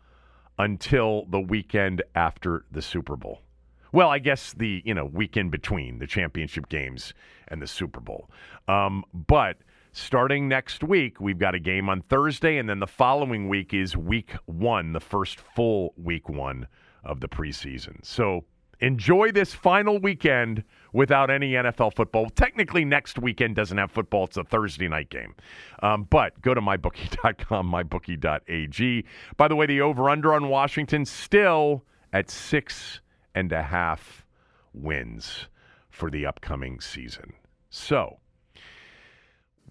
[0.59, 3.41] until the weekend after the Super Bowl.
[3.91, 7.15] Well, I guess the you know weekend between the championship games
[7.47, 8.29] and the Super Bowl.
[8.67, 9.57] Um, but
[9.91, 13.95] starting next week, we've got a game on Thursday, and then the following week is
[13.97, 16.67] week one, the first full week one
[17.03, 18.03] of the preseason.
[18.03, 18.45] So
[18.79, 22.29] enjoy this final weekend without any NFL football.
[22.29, 25.35] Technically, next weekend doesn't have football, it's a Thursday night game.
[25.81, 29.05] Um, but go to mybookie.com, mybookie.ag.
[29.37, 33.01] By the way, the over under on Washington still at six
[33.35, 34.25] and a half
[34.73, 35.47] wins
[35.89, 37.33] for the upcoming season.
[37.69, 38.19] So,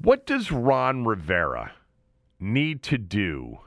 [0.01, 1.73] what does Ron Rivera
[2.39, 3.59] need to do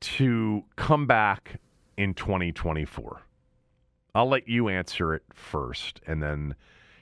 [0.00, 1.60] to come back
[1.96, 3.22] in 2024?
[4.14, 6.54] I'll let you answer it first, and then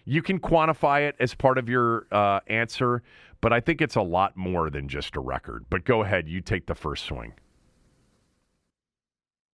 [0.04, 3.02] you can quantify it as part of your uh, answer,
[3.40, 5.64] but I think it's a lot more than just a record.
[5.70, 7.34] But go ahead, you take the first swing.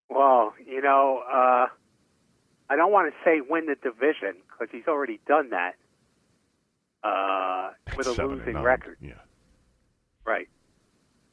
[0.09, 1.67] Well, you know, uh,
[2.69, 5.75] I don't want to say win the division because he's already done that
[7.03, 8.97] uh, with a losing record.
[9.01, 9.13] Yeah.
[10.25, 10.47] Right.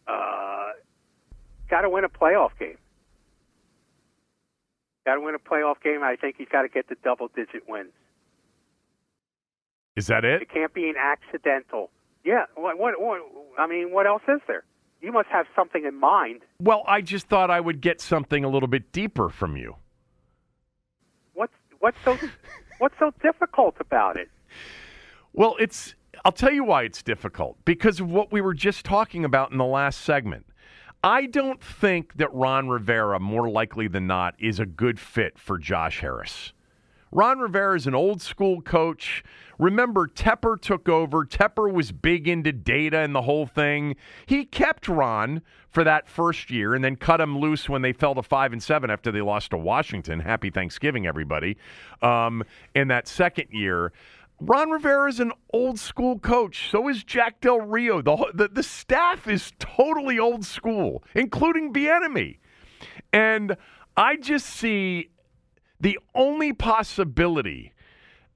[0.07, 0.73] Uh,
[1.69, 2.79] got to win a playoff game.
[5.07, 6.03] Got to win a playoff game.
[6.03, 7.93] I think he's got to get the double digit wins.
[9.97, 10.43] Is that it?
[10.43, 11.91] It can't be an accidental.
[12.25, 12.45] Yeah.
[12.55, 13.21] What, what, what?
[13.59, 14.65] I mean, what else is there?
[15.01, 16.41] You must have something in mind.
[16.59, 19.77] Well, I just thought I would get something a little bit deeper from you.
[21.35, 22.17] What's what's so
[22.79, 24.31] what's so difficult about it?
[25.37, 29.25] Well, it's I'll tell you why it's difficult because of what we were just talking
[29.25, 30.47] about in the last segment.
[31.03, 35.59] I don't think that Ron Rivera, more likely than not, is a good fit for
[35.59, 36.53] Josh Harris.
[37.11, 39.23] Ron Rivera is an old school coach.
[39.59, 41.25] Remember, Tepper took over.
[41.25, 43.97] Tepper was big into data and the whole thing.
[44.27, 48.15] He kept Ron for that first year and then cut him loose when they fell
[48.15, 50.21] to five and seven after they lost to Washington.
[50.21, 51.57] Happy Thanksgiving, everybody.
[52.03, 52.45] Um,
[52.75, 53.93] in that second year.
[54.41, 56.71] Ron Rivera is an old school coach.
[56.71, 58.03] So is Jack Del Rio.
[58.03, 62.39] The, the, the staff is totally old school, including Bieniemy.
[63.13, 63.57] And
[63.97, 65.11] I just see
[65.81, 67.73] the only possibility.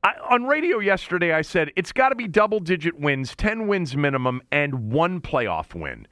[0.05, 3.97] I, on radio yesterday, I said it's got to be double digit wins, 10 wins
[3.97, 6.07] minimum, and one playoff win.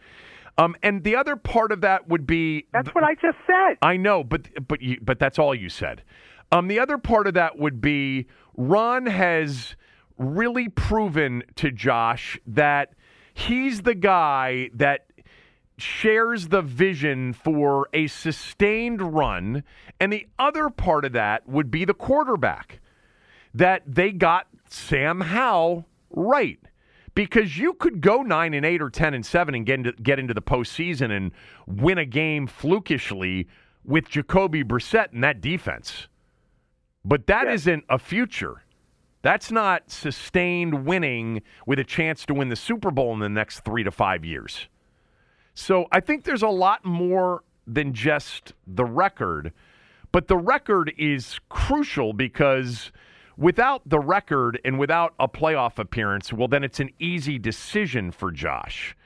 [0.59, 3.77] Um, and the other part of that would be That's what I just said.
[3.83, 6.03] I know, but but you, but that's all you said.
[6.51, 8.27] Um, the other part of that would be
[8.57, 9.77] Ron has
[10.19, 12.95] really proven to Josh that
[13.35, 15.07] he's the guy that
[15.79, 19.63] shares the vision for a sustained run,
[20.01, 22.81] and the other part of that would be the quarterback
[23.53, 26.59] that they got Sam Howell right.
[27.15, 30.19] Because you could go nine and eight or ten and seven and get into, get
[30.19, 31.33] into the postseason and
[31.67, 33.49] win a game flukishly
[33.85, 36.09] with Jacoby Brissett and that defense.
[37.07, 37.67] But that Yes.
[37.67, 38.65] not a future.
[39.23, 43.61] That's not sustained winning with a chance to win the Super Bowl in the next
[43.61, 44.69] three to five years.
[45.55, 49.53] So I think there's a lot more than just the record,
[50.11, 52.91] but the record is crucial because
[53.37, 58.33] without the record and without a playoff appearance, well, then it's an easy decision for
[58.33, 58.97] Josh.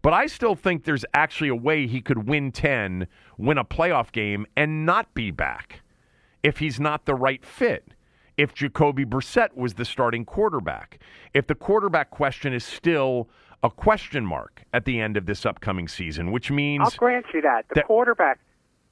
[0.00, 3.06] But I still think there's actually a way he could win 10,
[3.36, 5.82] win a playoff game, and not be back
[6.42, 7.94] if he's not the right fit.
[8.36, 10.98] If Jacoby Brissett was the starting quarterback,
[11.34, 13.28] if the quarterback question is still
[13.62, 17.42] a question mark at the end of this upcoming season, which means I'll grant you
[17.42, 18.38] that the that- quarterback,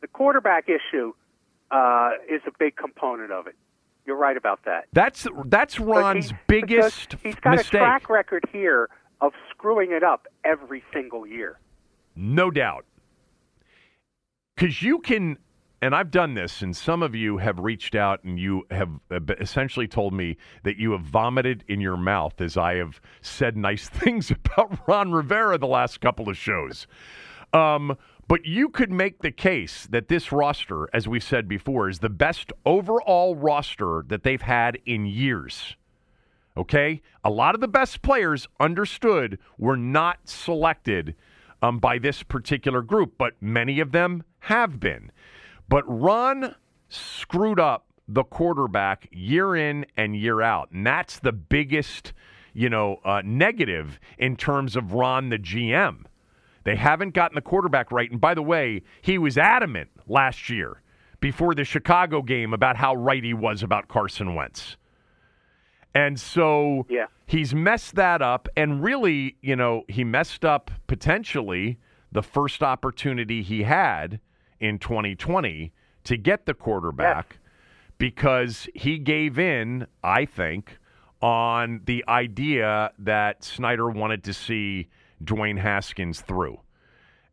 [0.02, 1.14] the quarterback issue,
[1.70, 3.56] uh, is a big component of it.
[4.04, 4.86] You're right about that.
[4.92, 7.74] that's that's Ron's he- biggest he's got mistake.
[7.74, 8.88] a track record here
[9.20, 11.58] of screwing it up every single year.
[12.16, 12.84] No doubt.
[14.56, 15.38] Because you can,
[15.80, 19.20] and I've done this, and some of you have reached out and you have uh,
[19.40, 23.88] essentially told me that you have vomited in your mouth as I have said nice
[23.88, 26.86] things about Ron Rivera the last couple of shows.
[27.52, 32.00] Um, but you could make the case that this roster, as we said before, is
[32.00, 35.76] the best overall roster that they've had in years.
[36.56, 37.00] Okay?
[37.24, 41.14] A lot of the best players understood were not selected
[41.62, 45.10] um, by this particular group, but many of them have been.
[45.68, 46.54] But Ron
[46.88, 50.70] screwed up the quarterback year in and year out.
[50.70, 52.12] And that's the biggest,
[52.54, 56.04] you know, uh, negative in terms of Ron, the GM.
[56.64, 58.10] They haven't gotten the quarterback right.
[58.10, 60.82] And by the way, he was adamant last year
[61.20, 64.76] before the Chicago game about how right he was about Carson Wentz.
[65.94, 67.06] And so Yeah.
[67.26, 68.48] he's messed that up.
[68.56, 71.78] And really, you know, he messed up potentially
[72.12, 74.20] the first opportunity he had
[74.60, 75.72] in 2020
[76.04, 77.38] to get the quarterback
[77.98, 80.78] because he gave in, I think,
[81.20, 84.88] on the idea that Snyder wanted to see
[85.22, 86.60] Dwayne Haskins through.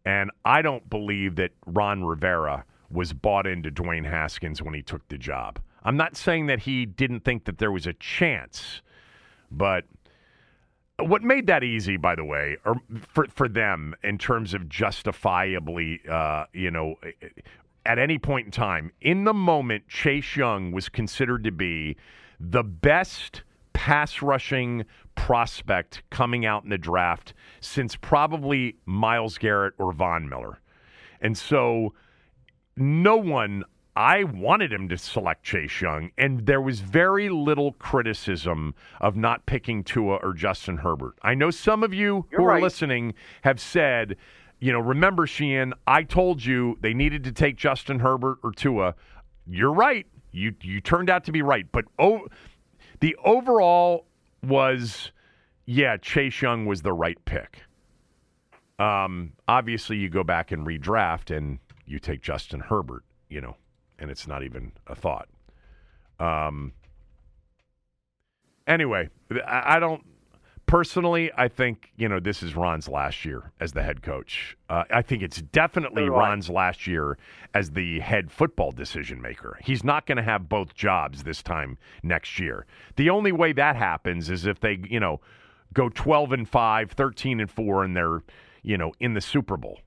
[0.05, 5.07] And I don't believe that Ron Rivera was bought into Dwayne Haskins when he took
[5.07, 5.59] the job.
[5.84, 8.82] I'm not saying that he didn't think that there was a chance,
[9.51, 9.86] but
[11.00, 12.76] what made that easy, by the way, or
[13.08, 16.96] for for them in terms of justifiably, uh, you know,
[17.86, 21.98] at any point in time, in the moment, Chase Young was considered to be
[22.39, 23.43] the best
[23.74, 24.86] pass rushing
[25.16, 30.60] prospect coming out in the draft since probably Myles Garrett or Von Miller.
[31.22, 31.93] And so
[32.78, 33.64] no one
[33.96, 39.46] I wanted him to select Chase Young, and there was very little criticism of not
[39.46, 41.14] picking Tua or Justin Herbert.
[41.22, 44.18] I know some of you You're who are listening have said,
[44.60, 48.96] you know, remember, Sheehan, I told you they needed to take Justin Herbert or Tua.
[49.48, 50.06] You're right.
[50.32, 52.28] You you turned out to be right, but oh,
[53.00, 54.08] the overall
[54.43, 55.14] was,
[55.66, 57.62] yeah, Chase Young was the right pick.
[58.78, 63.56] Um, obviously, you go back and redraft, and you take Justin Herbert, you know,
[64.00, 65.28] and it's not even a thought.
[66.20, 66.74] Um,
[68.68, 69.10] anyway,
[69.46, 70.04] I, I don't
[70.66, 71.32] personally.
[71.38, 74.58] I think you know this is Ron's last year as the head coach.
[74.70, 76.08] Uh, I think it's definitely I.
[76.08, 77.18] Ron's last year
[77.54, 79.60] as the head football decision maker.
[79.64, 82.66] He's not going to have both jobs this time next year.
[82.96, 85.22] The only way that happens is if they, you know,
[85.74, 88.24] go 12 and 5, 13 and 4 and they're,
[88.64, 89.80] you know, in the Super Bowl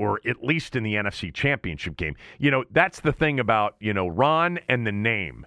[0.00, 2.16] or at least in the NFC Championship game.
[2.38, 5.46] You know, that's the thing about, you know, Ron and the name.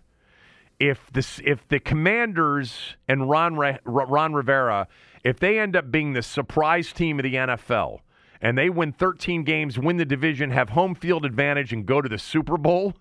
[0.79, 4.87] If this if the Commanders and Ron Re- Ron Rivera,
[5.23, 8.01] if they end up being the surprise team of the NFL
[8.41, 12.07] and they win 13 games, win the division, have home field advantage and go to
[12.07, 12.93] the Super Bowl,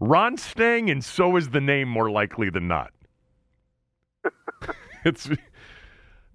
[0.00, 2.92] Ron's staying and so is the name more likely than not.
[5.06, 5.30] it's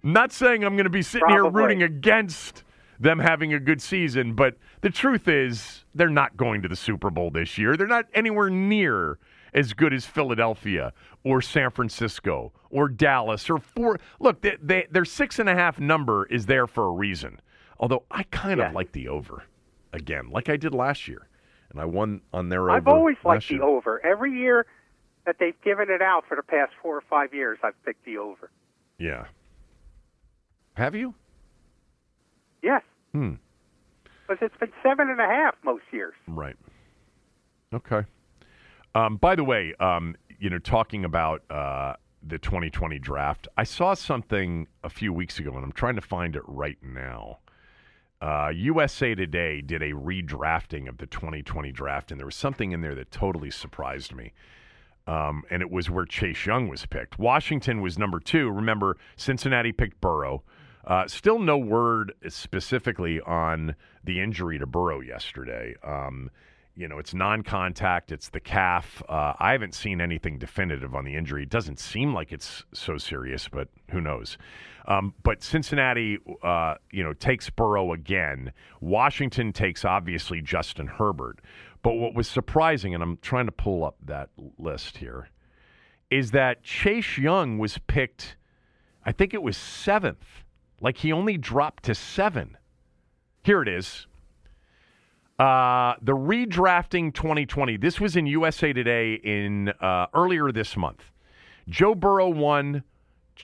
[0.02, 2.64] not saying I'm going to be sitting here rooting against
[3.04, 7.10] them having a good season, but the truth is they're not going to the Super
[7.10, 7.76] Bowl this year.
[7.78, 9.20] They're not anywhere near
[9.54, 10.94] as good as Philadelphia
[11.24, 14.00] or San Francisco or Dallas or four.
[14.20, 17.40] Look, they, they, their six and a half number is there for a reason.
[17.80, 18.70] Although I kind Yeah.
[18.70, 19.44] of like the over
[19.92, 21.28] again, like I did last year,
[21.70, 22.72] and I won on their over.
[22.72, 24.04] I've always liked last the over.
[24.06, 24.66] Every year
[25.26, 28.18] that they've given it out for the past four or five years, I've picked the
[28.18, 28.50] over.
[28.98, 29.26] Yeah.
[30.76, 31.14] Have you?
[32.62, 32.82] Yes.
[33.14, 33.34] Hmm.
[34.28, 36.14] Because it's been seven and a half most years.
[36.28, 36.56] Right.
[37.74, 38.04] Okay.
[38.96, 43.94] Um, by the way, um, you know, talking about uh, the 2020 draft, I saw
[43.94, 47.40] something a few weeks ago, and I'm trying to find it right now.
[48.22, 52.82] Uh, USA Today did a redrafting of the 2020 draft, and there was something in
[52.82, 54.32] there that totally surprised me.
[55.06, 57.20] Um, and it was where Chase Young was picked.
[57.20, 58.50] Washington was number two.
[58.50, 60.44] Remember, Cincinnati picked Burrow.
[60.86, 65.76] Uh, still no word specifically on the injury to Burrow yesterday.
[65.84, 66.30] Um,
[66.76, 69.02] you know, it's non contact, it's the calf.
[69.08, 71.44] Uh, I haven't seen anything definitive on the injury.
[71.44, 74.38] It doesn't seem like it's so serious, but who knows?
[74.88, 78.52] Um, but Cincinnati, uh, you know, takes Burrow again.
[78.82, 81.40] Washington takes obviously Justin Herbert.
[81.84, 85.30] But what was surprising, and I'm trying to pull up that list here,
[86.10, 88.38] is that Chase Young was picked,
[89.06, 90.43] I think it was seventh.
[90.84, 92.58] Like he only dropped to seven.
[93.44, 94.06] Here it is.
[95.40, 97.78] Uh, the redrafting 2020.
[97.78, 101.04] This was in USA Today in uh, earlier this month.
[101.70, 102.84] Joe Burrow won.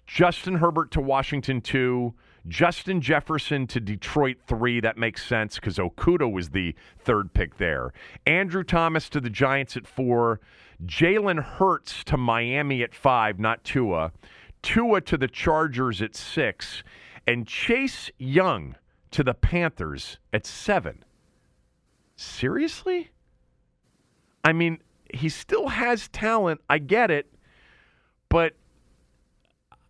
[0.05, 2.13] Justin Herbert to Washington two.
[2.47, 4.81] Justin Jefferson to Detroit three.
[4.81, 7.93] That makes sense because Okudah was the third pick there.
[8.27, 10.41] Andrew Thomas to the Giants at four.
[10.85, 14.11] Jalen Hurts to Miami at five, not Tua.
[14.61, 16.83] Tua to the Chargers at six.
[17.29, 18.75] And Chase Young
[19.11, 21.03] to the Panthers at seven.
[22.15, 23.11] Seriously?
[24.43, 24.79] I mean,
[25.13, 26.59] he still has talent.
[26.67, 27.31] I get it.
[28.29, 28.53] But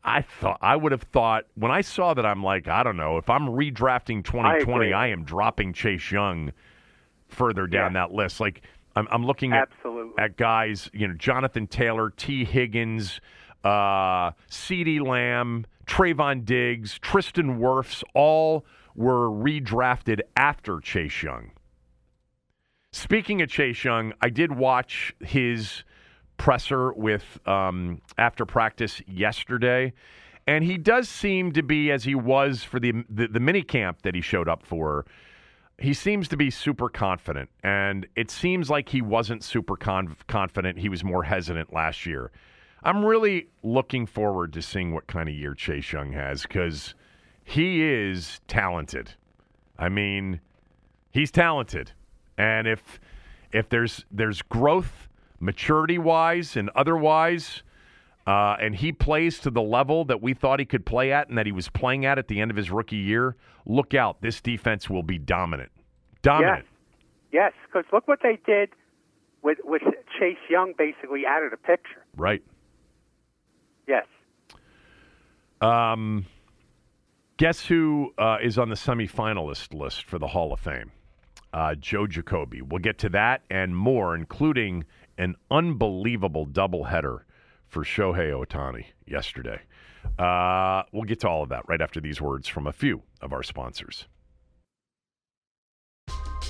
[0.03, 3.15] I thought I would have thought when I saw that I'm like, I don't know,
[3.15, 6.51] if I'm redrafting 2020, I, I am dropping Chase Young
[7.29, 8.01] further down yeah.
[8.05, 8.41] that list.
[8.41, 8.63] Like
[8.97, 9.69] I'm, I'm looking at,
[10.17, 13.21] at guys, you know, Jonathan Taylor, Tee Higgins,
[13.63, 18.63] uh, CeeDee Lamb, Trevon Diggs, Tristan Wirfs, all
[18.95, 21.51] were redrafted after Chase Young.
[22.91, 25.83] Speaking of Chase Young, I did watch his
[26.37, 29.91] presser with um, after practice yesterday,
[30.45, 34.03] and he does seem to be as he was for the, the the mini camp
[34.03, 35.05] that he showed up for.
[35.79, 40.77] He seems to be super confident, and it seems like he wasn't super con- confident.
[40.77, 42.31] He was more hesitant last year.
[42.83, 46.95] I'm really looking forward to seeing what kind of year Chase Young has because
[47.43, 49.11] he is talented.
[49.77, 50.39] I mean,
[51.11, 51.91] he's talented.
[52.37, 52.99] And if
[53.51, 55.09] if there's there's growth,
[55.39, 57.63] maturity wise and otherwise,
[58.25, 61.37] uh, and he plays to the level that we thought he could play at and
[61.37, 64.21] that he was playing at at the end of his rookie year, look out.
[64.21, 65.71] This defense will be dominant.
[66.21, 66.65] Dominant.
[67.31, 68.69] Yes, because yes, look what they did
[69.41, 69.81] with with
[70.17, 72.05] Chase Young basically out of the picture.
[72.15, 72.43] Right.
[73.89, 74.05] Yes.
[75.59, 76.25] Um,
[77.35, 80.91] guess who uh, is on the semifinalist list for the Hall of Fame?
[81.53, 82.61] uh, Joe Jacoby.
[82.61, 84.85] We'll get to that and more, including
[85.17, 87.21] an unbelievable doubleheader
[87.67, 89.61] for Shohei Ohtani yesterday.
[90.17, 93.33] Uh, we'll get to all of that right after these words from a few of
[93.33, 94.07] our sponsors.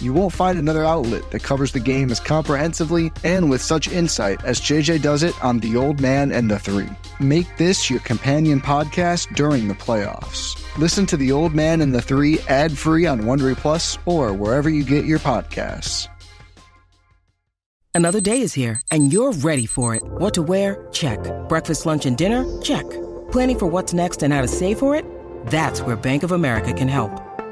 [0.00, 4.44] You won't find another outlet that covers the game as comprehensively and with such insight
[4.44, 6.88] as JJ does it on The Old Man and the Three.
[7.18, 10.62] Make this your companion podcast during the playoffs.
[10.78, 14.68] Listen to The Old Man and the Three ad free on Wondery Plus or wherever
[14.68, 16.08] you get your podcasts.
[17.94, 20.02] Another day is here and you're ready for it.
[20.04, 20.88] What to wear?
[20.92, 21.18] Check.
[21.48, 22.44] Breakfast, lunch, and dinner?
[22.60, 22.84] Check.
[23.32, 25.06] Planning for what's next and how to save for it?
[25.46, 27.25] That's where Bank of America can help.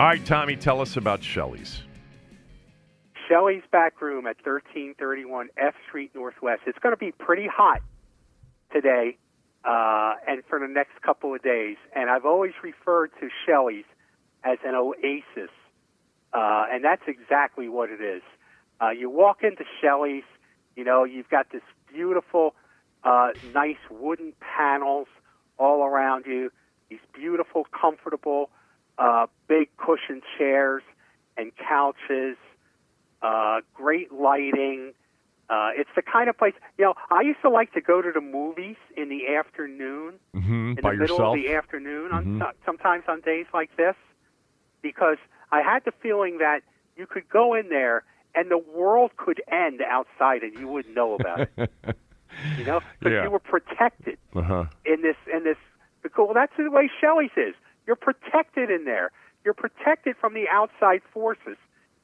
[0.00, 1.82] All right, Tommy, tell us about Shelley's.
[3.28, 6.62] Shelley's back room at 1331 F Street Northwest.
[6.68, 7.82] It's going to be pretty hot
[8.72, 9.18] today
[9.64, 11.78] uh, and for the next couple of days.
[11.96, 13.86] And I've always referred to Shelley's
[14.44, 15.50] as an oasis,
[16.32, 18.22] uh, and that's exactly what it is.
[18.80, 20.22] Uh, you walk into Shelley's,
[20.76, 22.54] you know, you've got this beautiful,
[23.02, 25.08] uh, nice wooden panels
[25.58, 26.52] all around you,
[26.88, 28.50] these beautiful, comfortable,
[28.98, 30.82] uh, big cushion chairs
[31.36, 32.36] and couches
[33.22, 34.92] uh, great lighting.
[35.50, 38.12] Uh, it's the kind of place, you know, I used to like to go to
[38.12, 41.36] the movies in the afternoon, mm-hmm, in by the middle yourself?
[41.36, 42.42] of the afternoon, Mhm.
[42.42, 43.96] on, sometimes on days like this,
[44.82, 45.16] because
[45.50, 46.62] I had the feeling that
[46.96, 51.14] you could go in there and the world could end outside and you wouldn't know
[51.14, 51.50] about it.
[52.58, 53.24] you know, because Yeah.
[53.24, 54.66] you were protected uh-huh.
[54.84, 55.56] in this in this
[56.02, 57.54] because well, that's the way Shelley's is.
[57.88, 59.10] You're protected in there.
[59.46, 61.56] You're protected from the outside forces,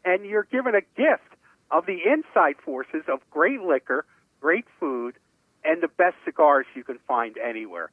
[0.02, 1.28] and you're given a gift
[1.70, 4.06] of the inside forces of great liquor,
[4.40, 5.14] great food,
[5.62, 7.90] and the best cigars you can find anywhere.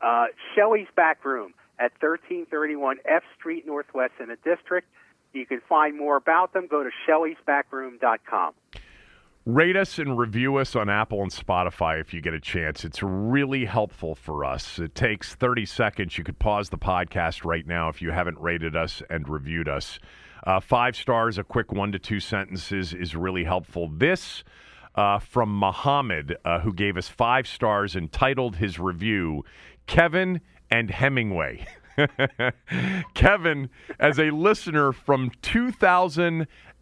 [0.00, 4.88] Uh, Shelley's back room at 1331 F Street Northwest in the district.
[5.34, 6.66] You can find more about them.
[6.66, 8.54] Go to Shelley'sBackroom.com.
[9.48, 12.84] Rate us and review us on Apple and Spotify if you get a chance.
[12.84, 14.78] It's really helpful for us.
[14.78, 16.18] It takes 30 seconds.
[16.18, 20.00] You could pause the podcast right now if you haven't rated us and reviewed us.
[20.46, 23.88] Uh, five stars, a quick one to two sentences is really helpful.
[23.90, 24.44] This
[24.96, 29.46] uh, from Muhammad, uh, who gave us five stars and titled his review,
[29.86, 31.66] Kevin and Hemingway.
[33.14, 35.30] Kevin, as a listener from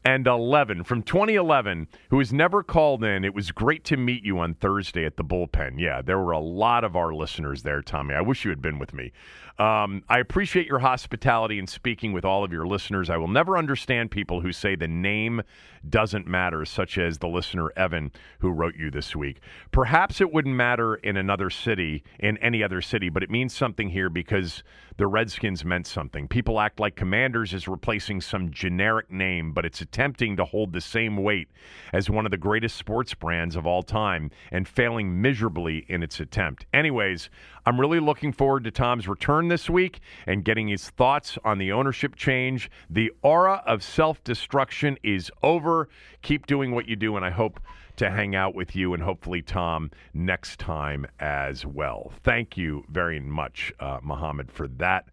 [0.07, 4.55] 2011, from 2011, who has never called in, it was great to meet you on
[4.55, 5.81] Thursday at the bullpen.
[5.81, 8.15] Yeah, there were a lot of our listeners there, Tommy.
[8.15, 9.11] I wish you had been with me.
[9.59, 13.09] Um, I appreciate your hospitality and speaking with all of your listeners.
[13.09, 15.43] I will never understand people who say the name
[15.89, 19.41] doesn't matter, such as the listener Evan who wrote you this week.
[19.71, 23.89] Perhaps it wouldn't matter in another city, in any other city, but it means something
[23.89, 24.63] here because
[24.99, 26.29] the Redskins meant something.
[26.29, 30.81] People act like Commanders is replacing some generic name, but it's attempting to hold the
[30.81, 31.49] same weight
[31.91, 36.21] as one of the greatest sports brands of all time and failing miserably in its
[36.21, 36.67] attempt.
[36.75, 37.31] Anyways,
[37.65, 41.73] I'm really looking forward to Tom's return this week and getting his thoughts on the
[41.73, 42.71] ownership change.
[42.91, 45.89] The aura of self destruction is over.
[46.21, 47.59] Keep doing what you do, and I hope
[47.97, 52.13] to hang out with you and hopefully Tom next time as well.
[52.23, 55.09] Thank you very much, uh, Mohammed, for that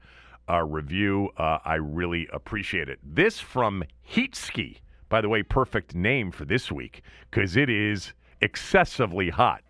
[0.49, 1.29] uh, review.
[1.37, 2.99] Uh, I really appreciate it.
[3.03, 4.77] This from Heatski,
[5.09, 9.63] by the way, perfect name for this week because it is excessively hot.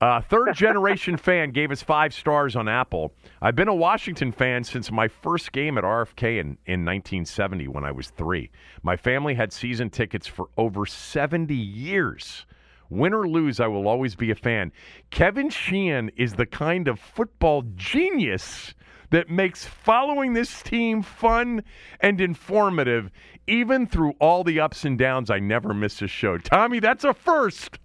[0.00, 3.12] Uh, third generation fan gave us five stars on Apple.
[3.42, 7.84] I've been a Washington fan since my first game at RFK in, in 1970 when
[7.84, 8.50] I was three.
[8.82, 12.46] My family had season tickets for over 70 years.
[12.90, 14.72] Win or lose, I will always be a fan.
[15.10, 18.74] Kevin Sheehan is the kind of football genius
[19.10, 21.62] that makes following this team fun
[22.00, 23.10] and informative,
[23.46, 25.30] even through all the ups and downs.
[25.30, 26.38] I never miss a show.
[26.38, 27.78] Tommy, that's a first.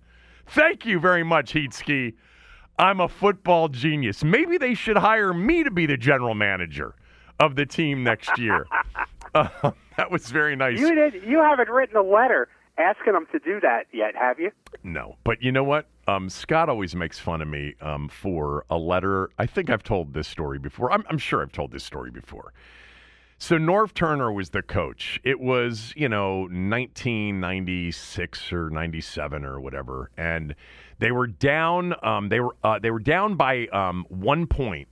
[0.47, 2.13] Thank you very much, Heatski.
[2.77, 4.23] I'm a football genius.
[4.23, 6.95] Maybe they should hire me to be the general manager
[7.39, 8.65] of the team next year.
[9.33, 9.47] uh,
[9.97, 10.79] that was very nice.
[10.79, 11.23] You did.
[11.23, 12.47] You haven't written a letter
[12.77, 14.51] asking them to do that yet, have you?
[14.83, 15.85] No, but you know what?
[16.07, 19.29] Um, Scott always makes fun of me um, for a letter.
[19.39, 20.91] I think I've told this story before.
[20.91, 22.53] I'm, I'm sure I've told this story before.
[23.37, 25.19] So Norv Turner was the coach.
[25.23, 30.55] It was, you know, 1996 or 97 or whatever, and
[30.99, 31.93] they were down.
[32.03, 34.87] Um, they were uh, they were down by um, one point,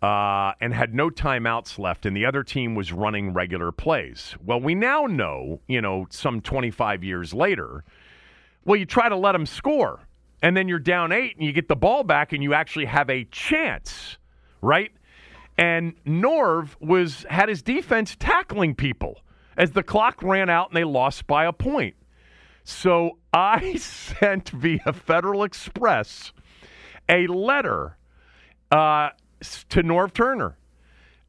[0.00, 4.36] uh, and had no timeouts left, and the other team was running regular plays.
[4.44, 7.82] Well, we now know, you know, some 25 years later.
[8.64, 10.00] Well, you try to let them score,
[10.42, 13.10] and then you're down eight, and you get the ball back, and you actually have
[13.10, 14.18] a chance,
[14.60, 14.92] right?
[15.56, 19.20] And Norv was had his defense tackling people
[19.56, 21.96] as the clock ran out, and they lost by a point.
[22.62, 26.32] So I sent via Federal Express
[27.08, 27.96] a letter
[28.70, 29.10] uh,
[29.40, 30.57] to Norv Turner.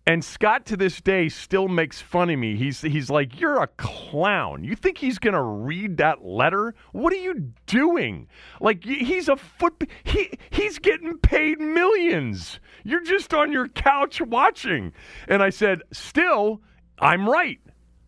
[0.09, 2.55] And Scott to this day still makes fun of me.
[2.55, 4.63] He's he's like, "You're a clown.
[4.63, 6.73] You think he's going to read that letter?
[6.93, 8.27] What are you doing?
[8.59, 12.59] Like he's a foot he he's getting paid millions.
[12.83, 14.93] You're just on your couch watching."
[15.27, 16.59] And I said, "Still,
[16.97, 17.59] I'm right.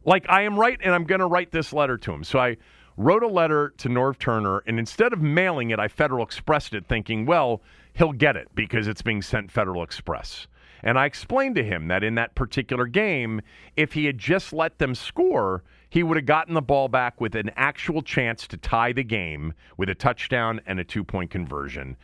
[0.03, 2.57] Like I am right and I'm going to write this letter to him." So I
[2.97, 6.87] wrote a letter to Norv Turner and instead of mailing it, I Federal Expressed it
[6.87, 7.61] thinking, "Well,
[7.93, 10.47] he'll get it because it's being sent Federal Express."
[10.83, 13.41] And I explained to him that in that particular game,
[13.75, 17.35] if he had just let them score, he would have gotten the ball back with
[17.35, 21.97] an actual chance to tie the game with a touchdown and a two point conversion.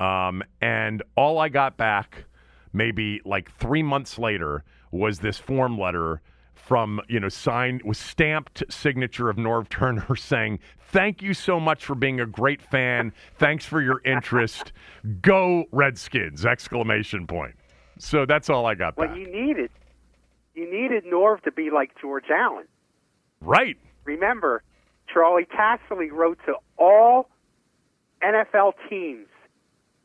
[0.00, 2.24] Um, and all I got back,
[2.72, 6.20] maybe like three months later, was this form letter
[6.54, 11.84] from you know signed with stamped signature of Norv Turner saying thank you so much
[11.84, 13.12] for being a great fan.
[13.36, 14.72] Thanks for your interest.
[15.20, 16.46] Go Redskins!
[16.46, 17.54] Exclamation point
[17.98, 19.70] so that's all I got What back you needed,
[20.54, 22.66] you needed Norv to be like George Allen.
[23.40, 24.62] right Remember,
[25.12, 27.28] Charlie Casserly wrote to all
[28.22, 29.28] NFL teams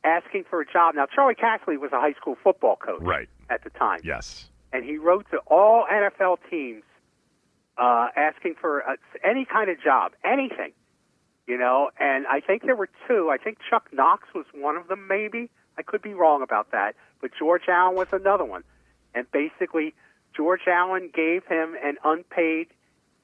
[0.03, 0.95] asking for a job.
[0.95, 3.99] Now, Charlie Casserly was a high school football coach right at the time.
[4.03, 6.83] yes and he wrote to all NFL teams
[7.77, 10.71] uh, asking for uh, any kind of job, anything,
[11.47, 11.89] you know.
[11.99, 13.29] And I think there were two.
[13.31, 15.49] I think Chuck Knox was one of them, maybe.
[15.77, 18.63] I could be wrong about that, but George Allen was another one.
[19.15, 19.93] And basically,
[20.35, 22.67] George Allen gave him an unpaid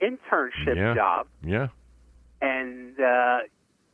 [0.02, 0.93] internship Yeah.
[0.93, 1.68] job, yeah
[2.41, 3.39] and uh,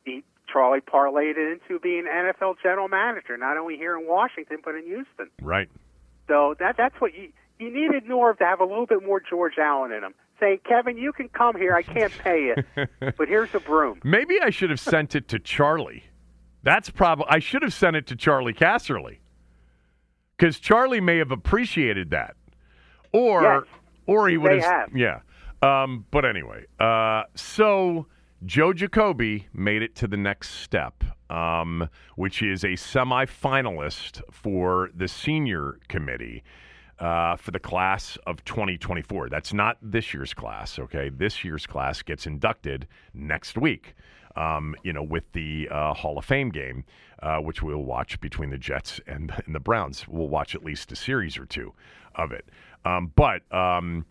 [0.04, 4.76] he Charlie parlayed it into being NFL general manager, not only here in Washington but
[4.76, 5.30] in Houston.
[5.42, 5.70] right
[6.28, 9.60] So that that's what you you needed Norv to have a little bit more George
[9.60, 11.76] Allen in him, saying, "Kevin, you can come here.
[11.76, 12.88] I can't pay you,
[13.18, 16.06] but here's a broom." maybe I should have sent it to Charlie
[16.64, 19.18] that's probably I should have sent it to Charlie Casserly
[20.42, 22.36] because Charlie may have appreciated that.
[23.14, 23.64] Or Yes,
[24.08, 24.90] or he would have.
[24.96, 25.20] yeah.
[25.62, 28.08] Um, but anyway uh, so
[28.44, 35.08] joe jacoby made it to the next step um, which is a semifinalist for the
[35.08, 36.42] senior committee
[36.98, 41.10] uh, for the class of 2024 that's not this year's class okay?
[41.10, 43.94] This year's class gets inducted next week
[44.36, 46.84] um, you know, with the uh, Hall of Fame game,
[47.22, 50.08] uh, which we'll watch between the Jets and, and the Browns.
[50.08, 51.74] We'll watch at least a series or two
[52.16, 52.46] of it.
[52.84, 54.06] Um, but um,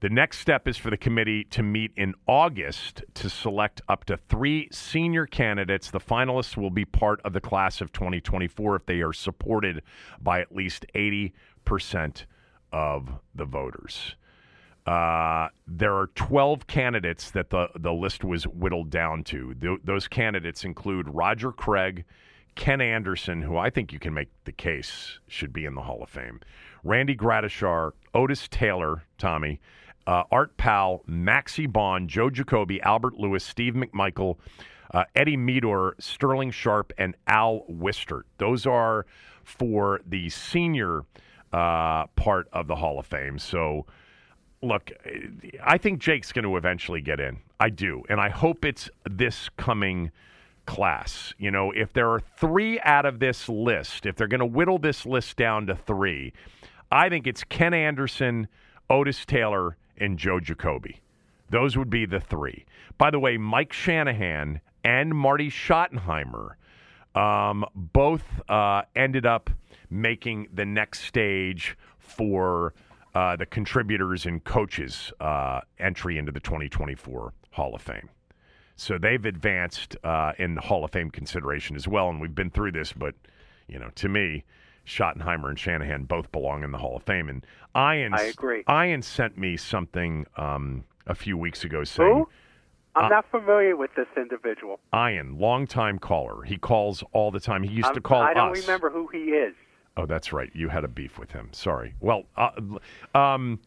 [0.00, 4.16] the next step is for the committee to meet in August to select up to
[4.16, 5.90] three senior candidates.
[5.90, 9.82] The finalists will be part of the class of 2024 if they are supported
[10.20, 12.24] by at least 80%
[12.72, 14.14] of the voters.
[14.86, 19.54] Uh, there are 12 candidates that the, the list was whittled down to.
[19.54, 22.04] Th- those candidates include Roger Craig,
[22.54, 26.02] Ken Anderson, who I think you can make the case should be in the Hall
[26.02, 26.40] of Fame,
[26.82, 29.60] Randy Gradishar, Otis Taylor, Tommy,
[30.06, 34.38] uh, Art Powell, Maxie Baughan, Joe Jacoby, Albert Lewis, Steve McMichael,
[34.92, 38.24] uh, Eddie Meador, Sterling Sharpe, and Al Wistert.
[38.38, 39.06] Those are
[39.44, 41.04] for the senior
[41.52, 43.38] uh, part of the Hall of Fame.
[43.38, 43.86] So,
[44.62, 44.90] look,
[45.62, 47.38] I think Jake's going to eventually get in.
[47.58, 48.02] I do.
[48.08, 50.10] And I hope it's this coming
[50.66, 51.34] class.
[51.38, 54.78] You know, if there are three out of this list, if they're going to whittle
[54.78, 56.32] this list down to three,
[56.90, 58.48] I think it's Ken Anderson,
[58.88, 61.00] Otis Taylor, and Joe Jacoby.
[61.50, 62.64] Those would be the three.
[62.98, 66.52] By the way, Mike Shanahan and Marty Schottenheimer
[67.14, 69.50] um, both uh, ended up
[69.90, 72.72] making the next stage for
[73.14, 78.08] uh, the contributors and coaches uh, entry into the 2024 Hall of Fame.
[78.76, 82.72] So they've advanced uh, in Hall of Fame consideration as well, and we've been through
[82.72, 82.92] this.
[82.92, 83.14] But
[83.68, 84.44] you know, to me,
[84.86, 87.28] Schottenheimer and Shanahan both belong in the Hall of Fame.
[87.28, 87.44] And
[87.76, 88.64] Ian, I agree.
[88.70, 92.10] Ian sent me something um, a few weeks ago saying.
[92.14, 92.28] Who?
[92.96, 94.80] I'm not familiar with this individual.
[94.92, 96.42] Ian, longtime caller.
[96.42, 97.62] He calls all the time.
[97.62, 98.62] He used I'm- to call I don't us.
[98.62, 99.54] remember who he is.
[99.96, 100.50] Oh, that's right.
[100.54, 101.48] You had a beef with him.
[101.52, 101.94] Sorry.
[102.00, 102.50] Well, uh,
[103.14, 103.60] um,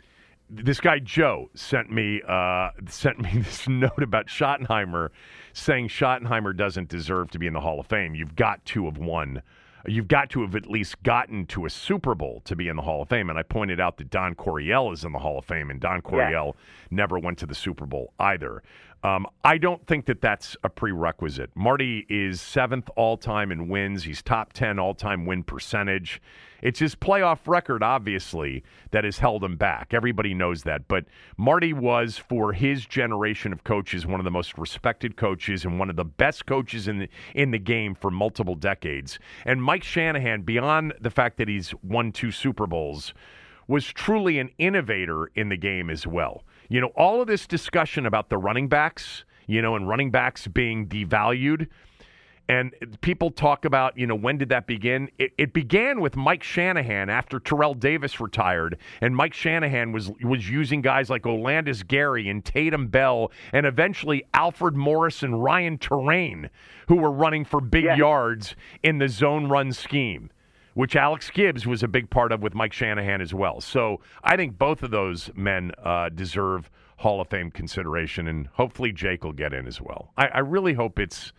[0.50, 5.10] this guy Joe sent me uh, sent me this note about Schottenheimer,
[5.54, 8.16] saying Schottenheimer doesn't deserve to be in the Hall of Fame.
[8.16, 9.42] You've got to have won.
[9.86, 12.82] You've got to have at least gotten to a Super Bowl to be in the
[12.82, 13.30] Hall of Fame.
[13.30, 16.02] And I pointed out that Don Coryell is in the Hall of Fame, and Don
[16.02, 16.56] Coryell
[16.90, 18.64] never went to the Super Bowl either.
[19.04, 21.50] Um, I don't think that that's a prerequisite.
[21.56, 24.06] Marty is seventh all time in wins.
[24.06, 26.22] He's top 10 all time win percentage.
[26.62, 29.94] It's his playoff record, obviously, that has held him back.
[29.94, 30.88] Everybody knows that.
[30.88, 31.04] But
[31.36, 35.90] Marty was, for his generation of coaches, one of the most respected coaches and one
[35.90, 39.20] of the best coaches in the, in the game for multiple decades.
[39.46, 43.14] And Mike Shanahan, beyond the fact that he's won two Super Bowls,
[43.68, 46.44] was truly an innovator in the game as well.
[46.70, 50.48] You know, all of this discussion about the running backs, you know, and running backs
[50.48, 51.68] being devalued.
[52.50, 55.10] And people talk about, you know, when did that begin?
[55.18, 60.50] It, it began with Mike Shanahan after Terrell Davis retired, and Mike Shanahan was was
[60.50, 66.50] using guys like Olandis Gary and Tatum Bell, and eventually Alfred Morris and Ryan Torain,
[66.90, 70.30] who were running for big yards in the zone run scheme
[70.74, 73.62] which Alex Gibbs was a big part of with Mike Shanahan as well.
[73.62, 78.92] So I think both of those men uh, deserve Hall of Fame consideration, and hopefully
[78.92, 80.12] Jake will get in as well.
[80.18, 81.34] I, I really hope it's.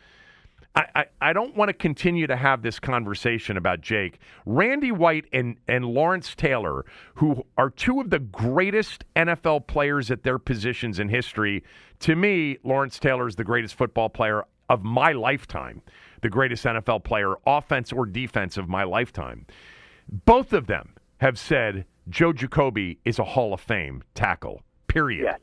[0.76, 4.18] I, I, I don't want to continue to have this conversation about Jake.
[4.44, 10.24] Randy White and, and Lawrence Taylor, who are two of the greatest NFL players at
[10.24, 11.62] their positions in history.
[12.00, 15.82] To me, Lawrence Taylor is the greatest football player of my lifetime,
[16.24, 19.44] the greatest NFL player, offense or defense of my lifetime.
[20.08, 25.24] Both of them have said Joe Jacoby is a Hall of Fame tackle, period.
[25.24, 25.40] Yes.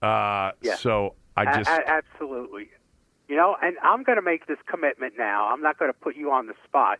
[0.00, 0.80] Uh, Yes.
[0.80, 1.68] So I just.
[1.70, 2.70] a- absolutely.
[3.28, 5.48] You know, and I'm going to make this commitment now.
[5.52, 6.98] I'm not going to put you on the spot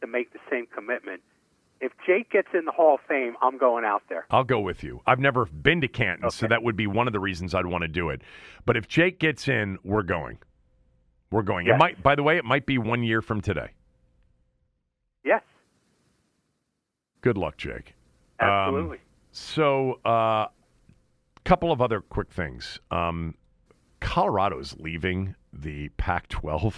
[0.00, 1.22] to make the same commitment.
[1.82, 4.24] If Jake gets in the Hall of Fame, I'm going out there.
[4.30, 5.00] I'll go with you.
[5.06, 7.82] I've never been to Canton, so that would be one of the reasons I'd want
[7.82, 8.22] to do it.
[8.64, 10.38] But if Jake gets in, we're going.
[11.32, 11.66] We're going.
[11.66, 12.00] It might.
[12.02, 13.70] By the way, it might be one year from today.
[15.24, 15.42] Yes,
[17.22, 17.94] Good luck, Jake.
[18.40, 18.98] Um, absolutely.
[19.30, 20.48] So, a uh,
[21.44, 22.78] couple of other quick things.
[22.90, 23.36] Um,
[24.00, 26.74] Colorado's leaving the Pac-12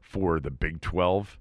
[0.00, 1.38] for the Big 12.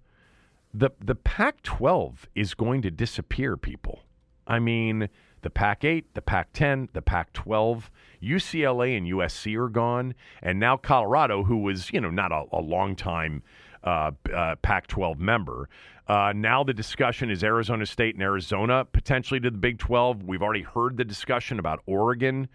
[0.74, 4.04] The the Pac-12 is going to disappear, people.
[4.46, 5.10] I mean,
[5.42, 7.84] the Pac-8, the Pac-10, the Pac-12,
[8.22, 12.62] UCLA and USC are gone, and now Colorado, who was you know not a, a
[12.62, 13.44] long time
[13.84, 15.70] uh, uh, Pac-12 member.
[16.08, 20.24] Uh, now the discussion is Arizona State and Arizona potentially to the Big 12.
[20.24, 22.48] We've already heard the discussion about Oregon.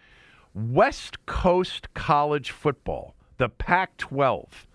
[0.55, 4.67] West Coast college football, the Pac 12.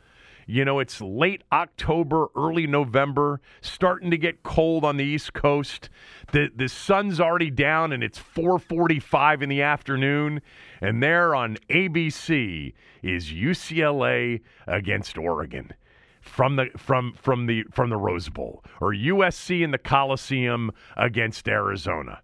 [0.50, 5.90] You know, it's late October, early November, starting to get cold on the East Coast.
[6.32, 10.42] The the sun's already down and it's 4:45 in the afternoon,
[10.80, 12.74] and there on ABC
[13.04, 15.74] is UCLA against Oregon
[16.22, 21.48] from the from from the from the Rose Bowl or USC in the Coliseum against
[21.50, 22.22] Arizona.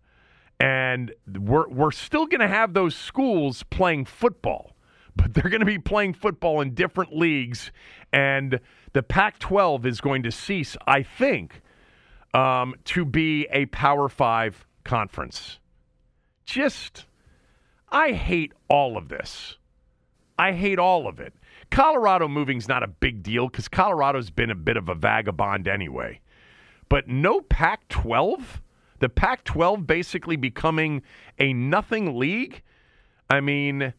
[0.61, 4.72] And we're we're still going to have those schools playing football,
[5.16, 7.72] but they're going to be playing football in different leagues
[8.11, 8.59] and
[8.93, 11.61] the Pac-12 is going to cease, I think,
[12.34, 15.59] um, to be a Power 5 conference.
[16.45, 17.05] Just
[17.91, 19.57] I hate all of this.
[20.38, 21.34] I hate all of it.
[21.70, 26.20] Colorado moving's not a big deal because Colorado's been a bit of a vagabond anyway.
[26.89, 28.61] But no Pac 12?
[28.99, 31.01] The Pac 12 basically becoming
[31.39, 32.61] a nothing league?
[33.30, 33.93] I mean,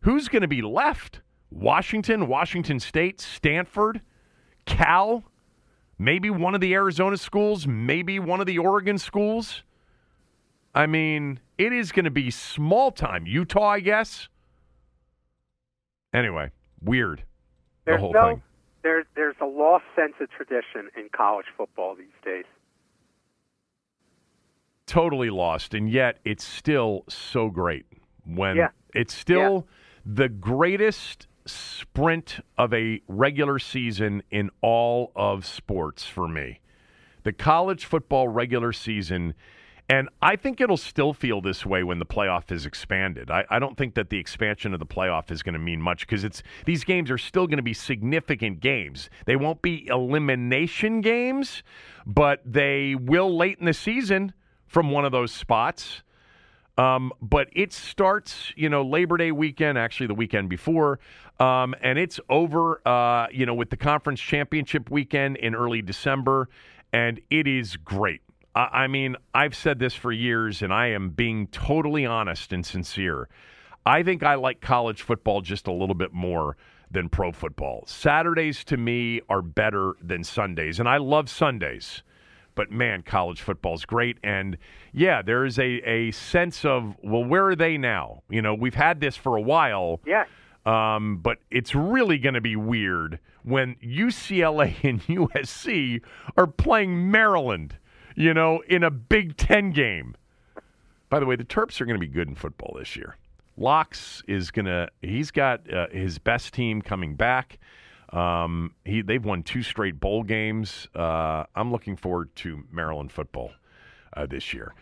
[0.00, 1.20] who's going to be left?
[1.50, 4.00] Washington, Washington State, Stanford,
[4.66, 5.24] Cal,
[5.98, 9.62] maybe one of the Arizona schools, maybe one of the Oregon schools.
[10.74, 13.26] I mean, it is going to be small time.
[13.26, 14.28] Utah, I guess.
[16.12, 16.50] Anyway,
[16.82, 17.20] weird.
[17.84, 18.42] The There's whole no, thing.
[18.82, 22.44] there's there's a lost sense of tradition in college football these days.
[24.86, 27.84] totally lost, and yet it's still so great.
[28.24, 28.68] When Yeah.
[28.94, 29.66] it's still
[30.10, 36.60] the greatest sprint of a regular season in all of sports for me.
[37.24, 39.34] The college football regular season.
[39.90, 43.30] And I think it'll still feel this way when the playoff is expanded.
[43.30, 46.06] I, I don't think that the expansion of the playoff is going to mean much
[46.06, 49.10] because it's these games are still going to be significant games.
[49.26, 51.62] They won't be elimination games,
[52.06, 54.32] but they will late in the season
[54.66, 56.02] from one of those spots.
[56.78, 61.00] Um, but it starts, you know, Labor Day weekend, actually the weekend before,
[61.40, 66.48] um, and it's over, uh, you know, with the conference championship weekend in early December,
[66.92, 68.22] and it is great.
[68.54, 72.64] I, I mean, I've said this for years, and I am being totally honest and
[72.64, 73.28] sincere.
[73.84, 76.56] I think I like college football just a little bit more
[76.92, 77.84] than pro football.
[77.86, 82.04] Saturdays to me are better than Sundays, and I love Sundays
[82.58, 84.18] but man, college football's great.
[84.24, 84.58] And
[84.92, 88.24] yeah, there is a, a sense of, well, where are they now?
[88.28, 90.00] You know, we've had this for a while.
[90.04, 90.26] Yes.
[90.66, 96.02] Um, but it's really going to be weird when UCLA and USC
[96.36, 97.76] are playing Maryland,
[98.16, 100.16] you know, in a Big Ten game.
[101.10, 103.16] By the way, the Terps are going to be good in football this year.
[103.56, 107.60] Locks is going to, he's got uh, his best team coming back.
[108.12, 110.88] Um, he they've won two straight bowl games.
[110.94, 113.52] Uh, I'm looking forward to Maryland football
[114.16, 114.74] uh, this year.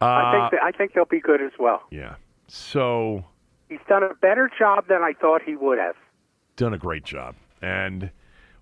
[0.00, 1.82] Uh, I think that, I think they'll be good as well.
[1.90, 2.14] yeah.
[2.46, 3.24] So
[3.68, 5.96] He's done a better job than I thought he would have.
[6.56, 7.34] done a great job.
[7.60, 8.10] And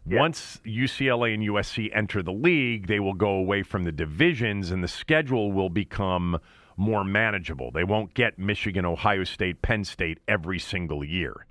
[0.05, 4.83] once UCLA and USC enter the league, they will go away from the divisions and
[4.83, 6.39] the schedule will become
[6.77, 7.71] more manageable.
[7.71, 11.47] They won't get Michigan, Ohio State, Penn State every single year.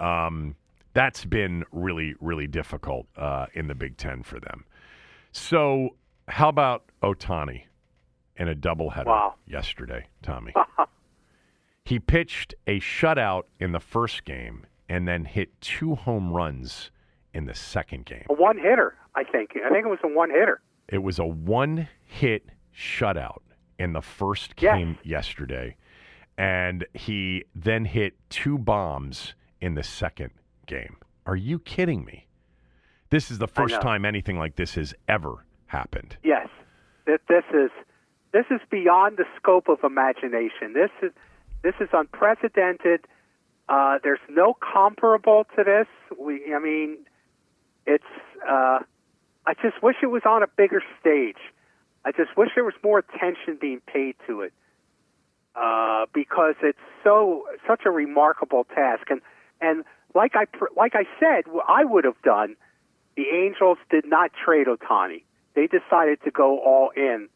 [0.00, 0.56] Um,
[0.98, 4.64] that's been really, really difficult uh, in the Big Ten for them.
[5.30, 5.90] So
[6.26, 7.62] how about Ohtani
[8.36, 9.34] in a doubleheader Wow.
[9.46, 10.52] yesterday, Tommy?
[11.84, 16.90] he pitched a shutout in the first game and then hit two home runs
[17.32, 18.26] in the second game.
[18.28, 19.50] A one hitter, I think.
[19.64, 20.60] I think it was a one hitter.
[20.88, 22.46] It was a one hit
[22.76, 23.42] shutout
[23.78, 24.76] in the first Yes.
[24.76, 25.76] game yesterday.
[26.36, 30.30] And he then hit two bombs in the second
[30.68, 30.96] game.
[31.26, 32.28] Are you kidding me?
[33.10, 36.16] This is the first time anything like this has ever happened.
[36.22, 36.48] Yes,
[37.06, 37.70] this, this is
[38.32, 40.74] this is beyond the scope of imagination.
[40.74, 41.10] This is
[41.62, 43.00] this is unprecedented.
[43.68, 45.86] Uh, there's no comparable to this.
[46.18, 46.98] We, I mean,
[47.86, 48.04] it's.
[48.48, 48.80] Uh,
[49.46, 51.38] I just wish it was on a bigger stage.
[52.04, 54.52] I just wish there was more attention being paid to it
[55.56, 59.10] uh, because it's so such a remarkable task.
[59.10, 59.20] And
[59.60, 59.84] and
[60.14, 60.44] like I
[60.76, 62.56] like I said, what I would have done.
[63.16, 65.24] The Angels did not trade Ohtani.
[65.54, 67.28] They decided to go all in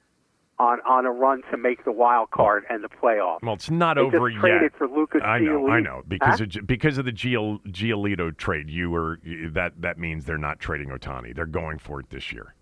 [0.59, 3.39] on on a run to make the wild card and the playoff.
[3.43, 4.79] Well, it's not They over just traded yet.
[4.79, 6.03] for Lucas I know, I know.
[6.07, 6.45] Because Huh?
[6.61, 9.19] of, because of the Gio, Giolito trade, you were
[9.51, 11.35] that that means they're not trading Ohtani.
[11.35, 12.55] They're going for it this year.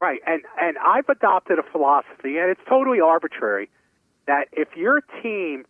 [0.00, 3.68] Right, and and I've adopted a philosophy, and it's totally arbitrary,
[4.26, 5.64] that if your team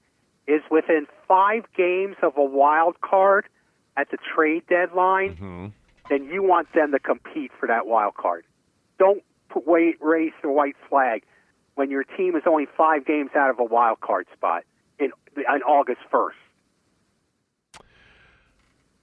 [0.50, 3.46] is within five games of a wild card
[3.96, 5.66] at the trade deadline, Mm-hmm.
[6.08, 8.44] then you want them to compete for that wild card.
[8.98, 11.22] Don't put, wait, raise the white flag
[11.74, 14.64] when your team is only five games out of a wild card spot
[14.98, 15.10] in
[15.48, 16.36] on August first.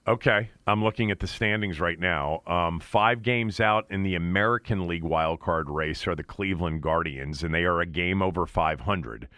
[0.06, 2.40] Okay, I'm looking at the standings right now.
[2.46, 7.52] Um, five games out in the American League wildcard race are the Cleveland Guardians, and
[7.52, 9.28] they are a game over 500.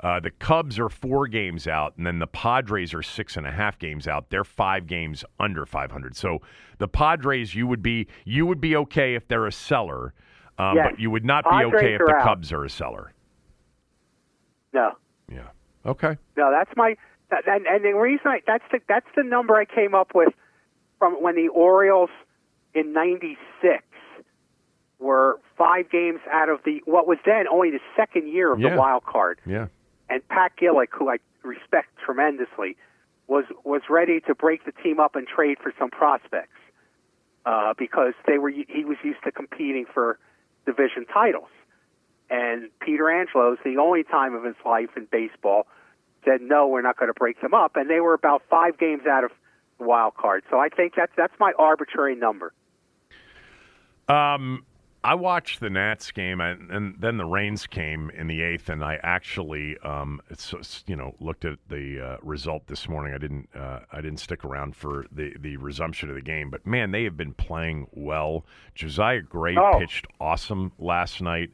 [0.00, 3.50] Uh, the Cubs are four games out, and then the Padres are six and a
[3.50, 4.30] half games out.
[4.30, 6.14] They're five games under 500.
[6.16, 6.40] So
[6.78, 10.14] the Padres, you would be you would be okay if they're a seller,
[10.58, 10.86] um, Yes.
[10.90, 12.22] but you would not be okay if the out.
[12.22, 13.12] Cubs are a seller.
[14.72, 14.92] No,
[15.32, 15.48] Yeah.
[15.86, 16.16] Okay.
[16.36, 16.96] No, that's my
[17.30, 20.32] and, and the reason I, that's the that's the number I came up with
[20.98, 22.10] from when the Orioles
[22.74, 23.82] in '96
[25.00, 28.70] were five games out of the what was then only the second year of Yeah.
[28.70, 29.66] the wild card, Yeah.
[30.08, 32.76] And Pat Gillick, who I respect tremendously,
[33.26, 36.58] was was ready to break the team up and trade for some prospects
[37.44, 40.18] uh, because they were he was used to competing for
[40.66, 41.48] division titles.
[42.30, 45.66] And Peter Angelos the only time of his life in baseball
[46.24, 49.06] said no, we're not going to break them up, and they were about five games
[49.06, 49.30] out of
[49.78, 50.42] the wild card.
[50.50, 52.52] So I think that's that's my arbitrary number.
[54.08, 54.64] Um,
[55.04, 58.82] I watched the Nats game, and, and then the rains came in the eighth, and
[58.84, 60.20] I actually, um,
[60.86, 63.14] you know, looked at the uh, result this morning.
[63.14, 66.66] I didn't, uh, I didn't stick around for the the resumption of the game, but
[66.66, 68.44] man, they have been playing well.
[68.74, 69.78] Josiah Gray Oh.
[69.78, 71.50] pitched awesome last night.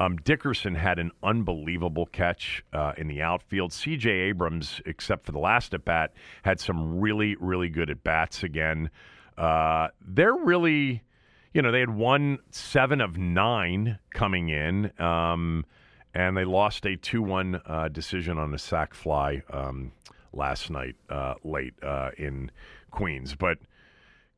[0.00, 3.72] Um, Dickerson had an unbelievable catch uh, in the outfield.
[3.72, 4.10] C.J.
[4.10, 8.90] Abrams, except for the last at bat, had some really, really good at bats again.
[9.36, 11.02] Uh, they're really
[11.52, 15.64] you know, they had won seven of nine coming in, um,
[16.14, 19.92] and they lost a 2 1 uh, decision on a sac fly um,
[20.32, 22.50] last night uh, late uh, in
[22.90, 23.34] Queens.
[23.34, 23.58] But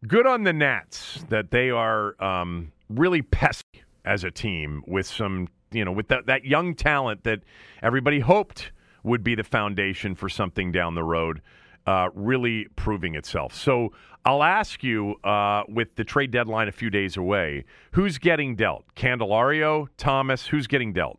[0.06, 5.48] good on the Nats that they are um, really pesky as a team with some,
[5.70, 7.40] you know, with that, that young talent that
[7.82, 11.40] everybody hoped would be the foundation for something down the road,
[11.86, 13.54] uh, really proving itself.
[13.54, 13.92] So
[14.24, 18.84] I'll ask you, uh, with the trade deadline a few days away, who's getting dealt?
[18.94, 21.18] Candelario, Thomas, who's getting dealt?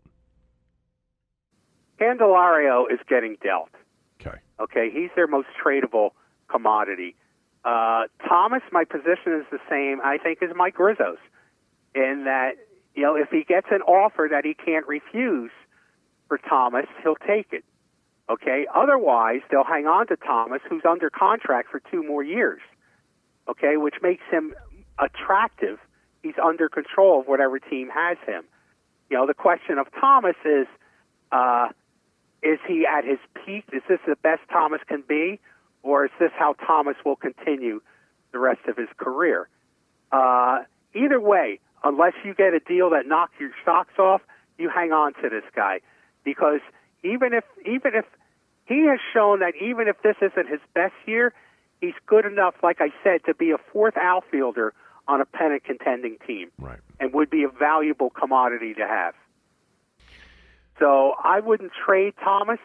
[1.99, 3.69] Candelario is getting dealt.
[4.19, 4.37] Okay.
[4.59, 6.11] Okay, he's their most tradable
[6.47, 7.15] commodity.
[7.63, 11.19] Uh, Thomas, my position is the same, I think, as Mike Rizzo's,
[11.93, 12.53] in that
[12.95, 15.51] you know if he gets an offer that he can't refuse
[16.27, 17.63] for Thomas, he'll take it.
[18.31, 22.61] Okay, otherwise they'll hang on to Thomas, who's under contract for two more years.
[23.49, 24.53] Okay, which makes him
[24.97, 25.79] attractive.
[26.23, 28.43] He's under control of whatever team has him.
[29.09, 30.67] You know, the question of Thomas is.
[31.31, 31.69] Uh,
[32.43, 33.65] is he at his peak?
[33.71, 35.39] Is this the best Thomas can be,
[35.83, 37.81] or is this how Thomas will continue
[38.31, 39.47] the rest of his career?
[40.11, 40.63] Uh,
[40.95, 44.21] either way, unless you get a deal that knocks your socks off,
[44.57, 45.81] you hang on to this guy
[46.23, 46.61] because
[47.03, 48.05] even if even if
[48.71, 51.33] he has shown that even if this isn't his best year,
[51.81, 54.73] he's good enough, like I said, to be a fourth outfielder
[55.07, 56.79] on a pennant contending team Right.
[56.99, 59.13] and would be a valuable commodity to have.
[60.79, 62.59] So I wouldn't trade Thomas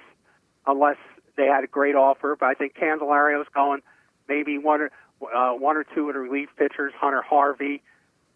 [0.67, 0.97] unless
[1.37, 2.37] they had a great offer.
[2.39, 3.81] But I think Candelario's going.
[4.29, 4.91] Maybe one or
[5.35, 7.83] uh, one or two of the relief pitchers, Hunter Harvey,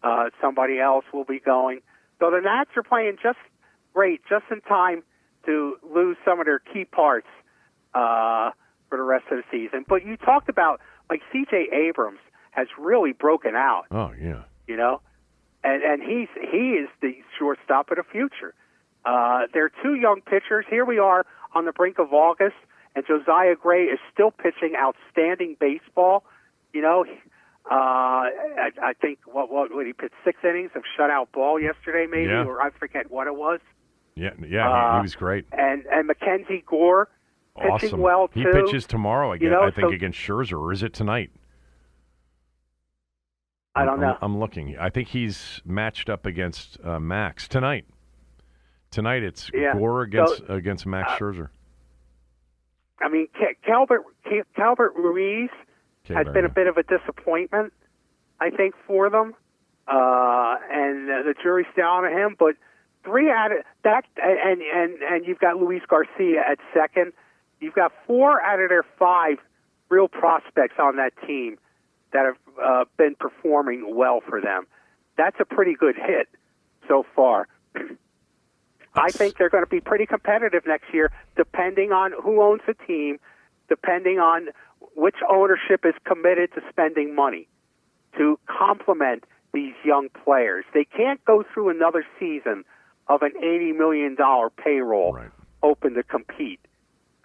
[0.03, 1.81] uh, somebody else will be going.
[2.19, 3.39] So the Nats are playing just
[3.93, 5.03] great, just in time
[5.45, 7.27] to lose some of their key parts
[7.93, 8.51] uh,
[8.89, 9.85] for the rest of the season.
[9.87, 10.79] But you talked about
[11.09, 11.67] like C.J.
[11.73, 12.19] Abrams
[12.51, 13.83] has really broken out.
[13.91, 14.43] Oh yeah.
[14.67, 15.01] You know,
[15.63, 18.53] and and he's he is the shortstop of the future.
[19.05, 20.65] Uh, they're two young pitchers.
[20.69, 21.25] Here we are
[21.55, 22.55] on the brink of August,
[22.95, 26.23] and Josiah Gray is still pitching outstanding baseball.
[26.73, 27.05] You know,
[27.69, 32.07] uh, I, I think what what what he pitched six innings of shutout ball yesterday,
[32.09, 32.45] maybe, Yeah.
[32.45, 33.59] or I forget what it was.
[34.15, 35.45] Yeah, yeah, he, he Uh, was great.
[35.51, 37.09] And and Mackenzie Gore
[37.57, 37.99] pitching Awesome.
[38.01, 39.45] well he pitches tomorrow again.
[39.45, 41.31] You know, I think so- against Scherzer, or is it tonight?
[43.75, 44.17] I don't I'm- know.
[44.21, 44.77] I'm, looking.
[44.77, 47.85] I think he's matched up against uh, Max tonight.
[48.89, 49.73] Tonight it's Yeah.
[49.73, 51.49] Gore against So, against Max uh, Scherzer.
[52.99, 55.49] I mean, Ca- Calbert Ca- Calbert Ruiz
[56.09, 57.71] has Calvert, been a bit of a disappointment,
[58.41, 59.33] I think, for them,
[59.87, 62.35] uh, and uh, the jury's still on him.
[62.37, 62.55] But
[63.05, 67.13] three out of that, and and and you've got Luis Garcia at second.
[67.61, 69.37] You've got four out of their five
[69.89, 71.57] real prospects on that team
[72.11, 74.65] that have uh, been performing well for them.
[75.17, 76.27] That's a pretty good hit
[76.87, 77.47] so far.
[78.93, 82.73] I think they're going to be pretty competitive next year, depending on who owns the
[82.85, 83.19] team,
[83.69, 84.47] depending on
[84.95, 87.47] which ownership is committed to spending money
[88.17, 90.65] to complement these young players.
[90.73, 92.65] They can't go through another season
[93.07, 94.17] of an $80 million
[94.57, 95.29] payroll Right.
[95.63, 96.59] open to compete.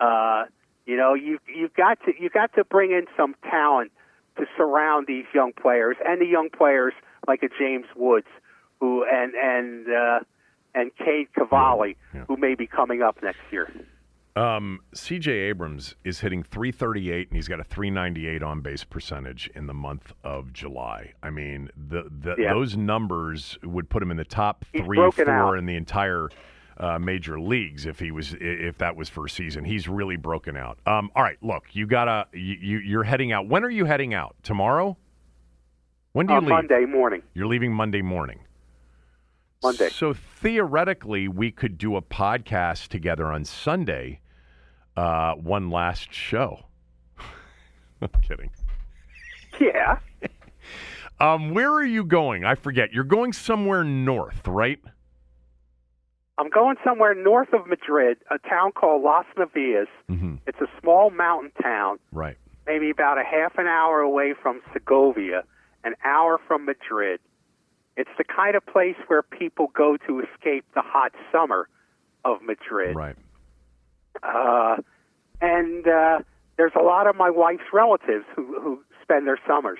[0.00, 0.44] Uh,
[0.86, 3.90] you know, you you've got to you got to bring in some talent
[4.38, 6.92] to surround these young players and the young players
[7.26, 8.26] like a James Woods,
[8.80, 10.18] who and and uh,
[10.74, 12.24] and Cade Cavalli, Yeah.
[12.28, 13.72] who may be coming up next year.
[14.36, 15.32] Um, C.J.
[15.32, 20.12] Abrams is hitting 338, and he's got a 398 on base percentage in the month
[20.24, 21.14] of July.
[21.22, 22.52] I mean, the, the Yeah.
[22.52, 25.54] those numbers would put him in the top He's three, four out.
[25.58, 26.28] in the entire
[26.78, 29.64] uh, major leagues if he was if that was first season.
[29.64, 30.78] He's really broken out.
[30.86, 33.48] Um, all right, look, you gotta you, you you're heading out.
[33.48, 34.36] When are you heading out?
[34.42, 34.96] Tomorrow?
[36.12, 36.50] When do you On leave?
[36.50, 37.22] Monday morning.
[37.34, 38.40] You're leaving Monday morning.
[39.62, 39.88] Monday.
[39.90, 44.20] So theoretically, we could do a podcast together on Sunday.
[44.96, 46.66] Uh, one last show.
[48.00, 48.50] I'm kidding.
[49.60, 49.98] Yeah.
[51.18, 52.44] Um, where are you going?
[52.44, 52.92] I forget.
[52.92, 54.78] You're going somewhere north, right?
[56.38, 59.88] I'm going somewhere north of Madrid, a town called Las Navas.
[60.10, 60.34] Mm-hmm.
[60.46, 62.36] It's a small mountain town, Right.
[62.66, 65.44] maybe about a half an hour away from Segovia,
[65.84, 67.20] an hour from Madrid.
[67.96, 71.68] It's the kind of place where people go to escape the hot summer
[72.24, 72.94] of Madrid.
[72.94, 73.16] Right.
[74.22, 74.76] Uh,
[75.40, 76.18] and uh,
[76.58, 79.78] there's a lot of my wife's relatives who, who spend their summers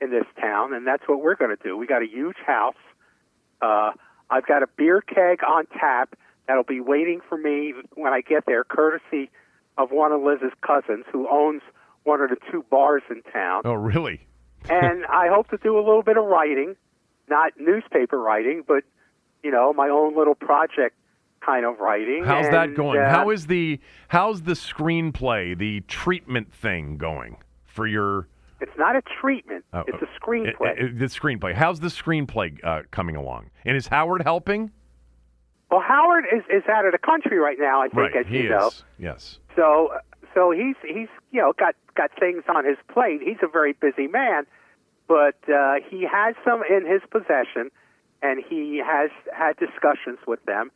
[0.00, 1.76] in this town, and that's what we're going to do.
[1.76, 2.74] We got a huge house.
[3.60, 3.90] Uh,
[4.30, 6.14] I've got a beer keg on tap
[6.46, 9.30] that'll be waiting for me when I get there, courtesy
[9.78, 11.62] of one of Liz's cousins who owns
[12.04, 13.62] one of the two bars in town.
[13.64, 14.26] Oh, really?
[14.70, 16.76] and I hope to do a little bit of writing,
[17.28, 18.84] not newspaper writing, but
[19.42, 20.96] you know, my own little project
[21.40, 22.24] kind of writing.
[22.24, 23.00] How's that going?
[23.00, 28.28] uh, How is the how's the screenplay, the treatment thing going for your
[28.60, 29.64] It's not a treatment.
[29.72, 30.82] Oh, it's oh, a screenplay.
[30.82, 31.54] uh, uh, the screenplay?
[31.54, 33.50] How's the screenplay uh, coming along?
[33.64, 34.70] And is Howard helping?
[35.70, 37.80] well, Howard is, is out of the country right now.
[37.80, 38.16] I think, right.
[38.16, 38.50] as he you is.
[38.50, 38.70] know.
[38.98, 39.38] Yes.
[39.54, 39.90] So,
[40.34, 43.20] so he's he's you know got got things on his plate.
[43.24, 44.46] He's a very busy man,
[45.06, 47.70] but uh, he has some in his possession,
[48.22, 50.70] and he has had discussions with them.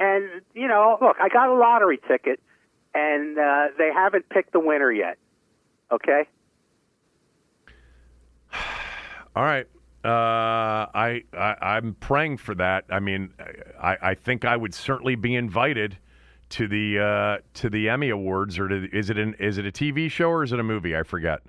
[0.00, 2.40] And you know, look, I got a lottery ticket,
[2.94, 5.18] and uh, they haven't picked the winner yet.
[5.92, 6.26] Okay.
[9.34, 9.66] All right.
[10.04, 12.84] Uh, I, I I'm praying for that.
[12.90, 13.32] I mean,
[13.80, 15.96] I, I think I would certainly be invited
[16.50, 19.70] to the uh, to the Emmy Awards, or to, is it an is it a
[19.70, 20.96] TV show or is it a movie?
[20.96, 21.40] I forget.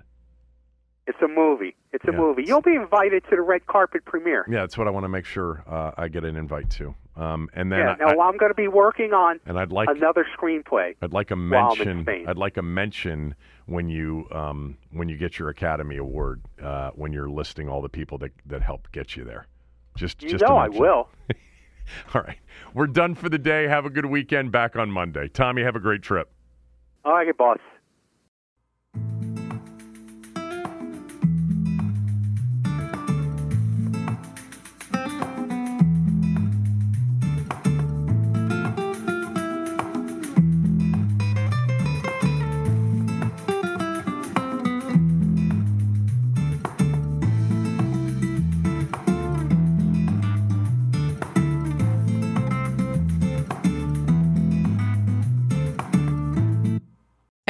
[1.06, 1.74] It's a movie.
[1.94, 2.18] It's a Yeah.
[2.18, 2.42] movie.
[2.44, 4.44] You'll be invited to the red carpet premiere.
[4.48, 6.92] Yeah, that's what I want to make sure uh, I get an invite to.
[7.14, 7.96] Um, and then yeah.
[8.04, 10.96] I, Now, I'm going to be working on and I'd like another screenplay.
[11.00, 12.28] I'd like a while I'm in mention.
[12.28, 17.12] I'd like a mention when you um, when you get your Academy Award uh, when
[17.12, 19.46] you're listing all the people that that helped get you there.
[19.96, 21.08] Just You just know I will.
[22.14, 22.38] All right,
[22.72, 23.68] we're done for the day.
[23.68, 24.50] Have a good weekend.
[24.50, 25.28] Back on Monday.
[25.28, 26.32] Tommy, have a great trip.
[27.04, 27.58] All right, boss.